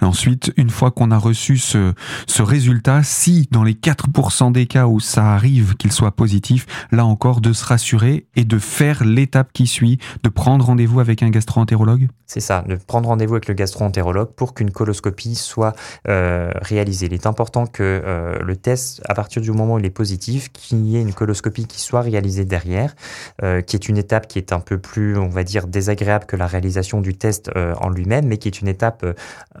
ensuite, 0.00 0.52
une 0.56 0.70
fois 0.70 0.90
qu'on 0.90 1.10
a 1.10 1.18
reçu 1.18 1.58
ce, 1.58 1.92
ce 2.26 2.42
résultat, 2.42 3.02
si 3.02 3.48
dans 3.50 3.62
les 3.62 3.74
4% 3.74 4.52
des 4.52 4.66
cas 4.66 4.86
où 4.86 5.00
ça 5.00 5.32
arrive 5.32 5.74
qu'il 5.76 5.92
soit 5.92 6.12
positif, 6.12 6.66
là 6.90 7.04
encore, 7.04 7.40
de 7.40 7.52
se 7.52 7.64
rassurer 7.64 8.26
et 8.36 8.44
de 8.44 8.58
faire 8.58 9.04
l'étape 9.04 9.52
qui 9.52 9.66
suit, 9.66 9.98
de 10.22 10.28
prendre 10.28 10.64
rendez-vous 10.64 11.00
avec 11.00 11.22
un 11.22 11.30
gastro-entérologue? 11.30 12.08
C'est 12.26 12.40
ça, 12.40 12.64
de 12.66 12.76
prendre 12.76 13.08
rendez-vous 13.08 13.34
avec 13.34 13.48
le 13.48 13.54
gastro-entérologue 13.54 14.30
pour 14.34 14.54
qu'une 14.54 14.70
coloscopie 14.70 15.34
soit 15.34 15.74
euh, 16.08 16.50
réalisée. 16.62 17.06
Il 17.06 17.14
est 17.14 17.26
important 17.26 17.66
que 17.66 17.82
euh, 17.82 18.38
le 18.42 18.56
test, 18.56 19.02
à 19.08 19.14
partir 19.14 19.42
du 19.42 19.52
moment 19.52 19.74
où 19.74 19.78
il 19.78 19.84
est 19.84 19.90
positif, 19.90 20.50
qu'il 20.52 20.86
y 20.86 20.96
ait 20.96 21.02
une 21.02 21.12
coloscopie 21.12 21.66
qui 21.66 21.80
soit 21.80 22.00
réalisée 22.00 22.44
derrière, 22.44 22.94
euh, 23.42 23.60
qui 23.60 23.76
est 23.76 23.88
une 23.88 23.98
étape 23.98 24.26
qui 24.26 24.38
est 24.38 24.52
un 24.52 24.60
peu 24.60 24.78
plus, 24.78 25.18
on 25.18 25.28
va 25.28 25.44
dire, 25.44 25.66
désagréable 25.66 26.24
que 26.24 26.36
la 26.36 26.46
réalisation 26.46 27.00
du 27.00 27.14
test 27.14 27.50
en 27.54 27.88
lui-même, 27.88 28.26
mais 28.26 28.38
qui 28.38 28.48
est 28.48 28.60
une 28.60 28.68
étape 28.68 28.93
euh, 29.02 29.14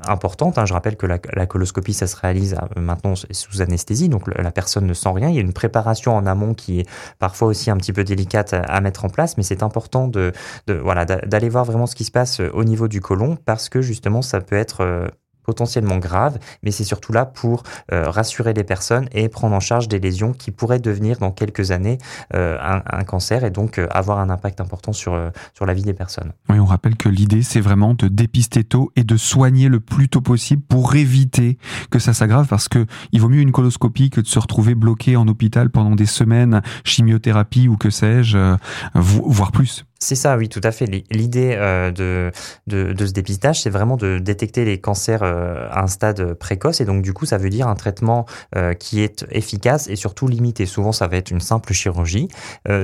importante. 0.06 0.58
Hein. 0.58 0.66
Je 0.66 0.72
rappelle 0.72 0.96
que 0.96 1.06
la, 1.06 1.46
coloscopie, 1.46 1.92
ça 1.92 2.06
se 2.06 2.16
réalise 2.16 2.54
euh, 2.76 2.80
maintenant 2.80 3.14
sous 3.16 3.62
anesthésie, 3.62 4.08
donc 4.08 4.28
la 4.34 4.50
personne 4.50 4.86
ne 4.86 4.94
sent 4.94 5.10
rien. 5.12 5.28
Il 5.28 5.34
y 5.34 5.38
a 5.38 5.40
une 5.40 5.52
préparation 5.52 6.16
en 6.16 6.26
amont 6.26 6.54
qui 6.54 6.80
est 6.80 6.88
parfois 7.18 7.48
aussi 7.48 7.70
un 7.70 7.76
petit 7.76 7.92
peu 7.92 8.04
délicate 8.04 8.54
à, 8.54 8.80
mettre 8.80 9.04
en 9.04 9.08
place, 9.08 9.36
mais 9.36 9.42
c'est 9.42 9.62
important 9.62 10.08
d'aller 10.08 11.48
voir 11.48 11.64
vraiment 11.64 11.86
ce 11.86 11.94
qui 11.94 12.04
se 12.04 12.10
passe 12.10 12.40
euh, 12.40 12.50
au 12.52 12.64
niveau 12.64 12.88
du 12.88 13.00
côlon 13.00 13.36
parce 13.44 13.68
que 13.68 13.80
justement 13.80 14.22
ça 14.22 14.40
peut 14.40 14.56
être 14.56 15.10
potentiellement 15.44 15.98
grave, 15.98 16.38
mais 16.62 16.70
c'est 16.70 16.84
surtout 16.84 17.12
là 17.12 17.24
pour 17.26 17.62
euh, 17.92 18.10
rassurer 18.10 18.52
les 18.52 18.64
personnes 18.64 19.08
et 19.12 19.28
prendre 19.28 19.54
en 19.54 19.60
charge 19.60 19.88
des 19.88 20.00
lésions 20.00 20.32
qui 20.32 20.50
pourraient 20.50 20.80
devenir 20.80 21.18
dans 21.18 21.30
quelques 21.30 21.70
années 21.70 21.98
euh, 22.34 22.58
un, 22.60 23.04
cancer 23.04 23.44
et 23.44 23.50
donc 23.50 23.78
euh, 23.78 23.86
avoir 23.90 24.18
un 24.18 24.30
impact 24.30 24.60
important 24.60 24.92
sur, 24.92 25.18
sur 25.52 25.66
la 25.66 25.74
vie 25.74 25.82
des 25.82 25.92
personnes. 25.92 26.32
Oui, 26.48 26.58
on 26.58 26.64
rappelle 26.64 26.96
que 26.96 27.08
l'idée, 27.08 27.42
c'est 27.42 27.60
vraiment 27.60 27.94
de 27.94 28.08
dépister 28.08 28.64
tôt 28.64 28.90
et 28.96 29.04
de 29.04 29.16
soigner 29.16 29.68
le 29.68 29.80
plus 29.80 30.08
tôt 30.08 30.22
possible 30.22 30.62
pour 30.62 30.94
éviter 30.94 31.58
que 31.90 31.98
ça 31.98 32.14
s'aggrave 32.14 32.46
parce 32.48 32.68
que 32.68 32.86
il 33.12 33.20
vaut 33.20 33.28
mieux 33.28 33.40
une 33.40 33.52
coloscopie 33.52 34.10
que 34.10 34.20
de 34.20 34.26
se 34.26 34.38
retrouver 34.38 34.74
bloqué 34.74 35.16
en 35.16 35.28
hôpital 35.28 35.70
pendant 35.70 35.94
des 35.94 36.06
semaines, 36.06 36.62
chimiothérapie 36.84 37.68
ou 37.68 37.76
que 37.76 37.90
sais-je, 37.90 38.56
voire 38.94 39.52
plus. 39.52 39.84
C'est 40.00 40.16
ça, 40.16 40.36
oui, 40.36 40.48
tout 40.48 40.60
à 40.62 40.70
fait. 40.70 40.86
L'idée 41.10 41.54
euh, 41.56 41.90
de, 41.90 42.30
de, 42.66 43.06
ce 43.06 43.12
dépistage, 43.12 43.62
c'est 43.62 43.70
vraiment 43.70 43.96
de 43.96 44.18
détecter 44.18 44.64
les 44.64 44.78
cancers 44.78 45.22
euh, 45.22 45.66
à 45.70 45.82
un 45.82 45.86
stade 45.86 46.34
précoce. 46.34 46.80
Et 46.80 46.84
donc, 46.84 47.02
du 47.02 47.14
coup, 47.14 47.24
ça 47.24 47.38
veut 47.38 47.48
dire 47.48 47.68
un 47.68 47.74
traitement 47.74 48.26
euh, 48.54 48.74
qui 48.74 49.00
est 49.00 49.24
efficace 49.30 49.88
et 49.88 49.96
surtout 49.96 50.28
limité. 50.28 50.66
Souvent, 50.66 50.92
ça 50.92 51.06
va 51.06 51.16
être 51.16 51.30
une 51.30 51.40
simple 51.40 51.72
chirurgie. 51.72 52.28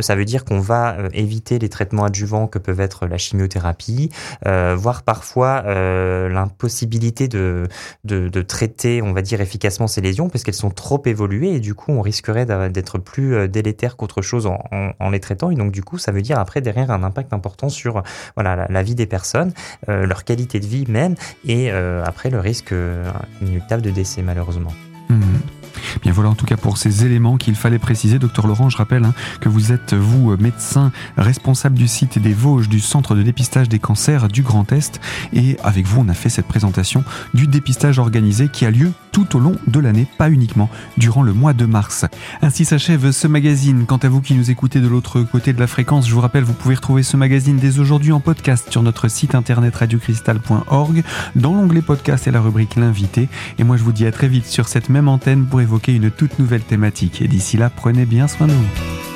ça 0.01 0.15
veut 0.15 0.25
dire 0.25 0.45
qu'on 0.45 0.61
va 0.61 0.97
éviter 1.13 1.59
les 1.59 1.69
traitements 1.69 2.05
adjuvants 2.05 2.47
que 2.47 2.59
peuvent 2.59 2.81
être 2.81 3.07
la 3.07 3.19
chimiothérapie, 3.19 4.11
voire 4.45 5.03
parfois 5.03 5.63
l'impossibilité 6.29 7.29
de, 7.29 7.69
de, 8.05 8.43
traiter, 8.43 9.03
on 9.03 9.13
va 9.13 9.23
dire, 9.23 9.41
efficacement 9.41 9.87
ces 9.87 10.01
lésions 10.01 10.29
parce 10.29 10.45
qu'elles 10.45 10.55
sont 10.55 10.71
trop 10.71 11.03
évoluées 11.07 11.55
et 11.55 11.61
du 11.61 11.75
coup, 11.75 11.93
on 11.93 12.01
risquerait 12.01 12.47
d'être 12.71 12.99
plus 12.99 13.49
délétère 13.49 13.97
qu'autre 13.97 14.23
chose 14.23 14.47
en, 14.47 14.59
en, 14.99 15.11
les 15.11 15.21
traitant. 15.21 15.51
Et 15.51 15.57
donc, 15.57 15.73
du 15.73 15.83
coup, 15.83 15.99
ça 15.99 16.13
veut 16.13 16.23
dire 16.23 16.39
après 16.39 16.61
derrière 16.61 16.91
un 16.91 17.00
impact 17.05 17.33
important 17.33 17.69
sur 17.69 18.03
voilà, 18.35 18.67
la, 18.69 18.83
vie 18.83 18.95
des 18.95 19.07
personnes, 19.07 19.53
euh, 19.89 20.07
leur 20.07 20.25
qualité 20.25 20.61
de 20.61 20.67
vie 20.67 20.85
même, 20.89 21.15
et 21.45 21.71
euh, 21.71 22.03
après 22.05 22.31
le 22.31 22.41
risque 22.41 22.73
euh, 22.73 23.11
inéluctable 23.43 23.83
de 23.83 23.91
décès 23.91 24.23
malheureusement. 24.23 24.73
Mmh. 25.09 25.21
Bien 26.03 26.13
voilà 26.13 26.31
en 26.31 26.35
tout 26.35 26.47
cas 26.47 26.57
pour 26.57 26.77
ces 26.77 27.05
éléments 27.05 27.37
qu'il 27.37 27.55
fallait 27.55 27.79
préciser. 27.79 28.19
Docteur 28.19 28.47
Laurent, 28.47 28.69
je 28.69 28.77
rappelle 28.77 29.05
hein, 29.05 29.15
que 29.41 29.49
vous 29.49 29.73
êtes, 29.73 29.95
vous, 29.95 30.37
médecin 30.37 30.93
responsable 31.17 31.77
du 31.77 31.89
site 31.89 32.19
des 32.19 32.33
Vosges 32.33 32.69
du 32.69 32.81
Centre 32.81 33.15
de 33.15 33.23
dépistage 33.23 33.69
des 33.69 33.79
cancers 33.79 34.29
du 34.29 34.43
Grand 34.43 34.71
Est. 34.73 35.01
Et 35.33 35.57
avec 35.65 35.87
vous, 35.87 36.03
on 36.03 36.09
a 36.09 36.15
fait 36.15 36.29
cette 36.29 36.47
présentation 36.47 37.03
du 37.35 37.47
dépistage 37.47 37.99
organisé 37.99 38.49
qui 38.49 38.67
a 38.67 38.71
lieu 38.71 38.93
tout 39.13 39.37
au 39.37 39.41
long 39.41 39.57
de 39.67 39.81
l'année, 39.81 40.07
pas 40.19 40.31
uniquement 40.31 40.69
durant 40.97 41.23
le 41.23 41.33
mois 41.33 41.53
de 41.53 41.67
mars. 41.67 42.05
Ainsi 42.43 42.65
s'achève 42.65 43.11
ce 43.11 43.27
magazine. 43.27 43.87
Quant 43.87 43.97
à 43.99 44.09
vous 44.09 44.21
qui 44.21 44.35
nous 44.35 44.51
écoutez 44.51 44.81
de 44.81 44.89
l'autre 44.89 45.23
côté 45.23 45.53
de 45.53 45.61
la 45.61 45.67
fréquence, 45.67 46.09
je 46.09 46.15
vous 46.15 46.21
rappelle, 46.21 46.45
vous 46.45 46.53
pouvez 46.53 46.75
retrouver 46.75 47.03
ce 47.03 47.17
magazine 47.17 47.57
dès 47.57 47.79
aujourd'hui 47.79 48.13
en 48.13 48.21
podcast 48.21 48.71
sur 48.71 48.83
notre 48.83 49.09
site 49.09 49.35
internet 49.35 49.77
radiocristal.org 49.77 51.03
dans 51.37 51.55
l'onglet 51.55 51.83
podcast 51.83 52.27
et 52.27 52.31
la 52.31 52.41
rubrique 52.41 52.77
l'invité. 52.77 53.29
Et 53.59 53.65
moi, 53.65 53.77
je 53.77 53.83
vous 53.83 53.93
dis 53.93 54.07
à 54.07 54.13
très 54.13 54.29
vite 54.29 54.47
sur 54.47 54.69
cette 54.69 54.89
même 54.89 55.09
antenne 55.09 55.47
pour 55.47 55.61
évoquer 55.61 55.95
une 55.95 56.11
toute 56.11 56.39
nouvelle 56.39 56.63
thématique. 56.63 57.23
Et 57.23 57.29
d'ici 57.29 57.57
là, 57.57 57.71
prenez 57.71 58.07
bien 58.07 58.29
soin 58.29 58.47
de 58.47 58.53
vous. 58.53 59.10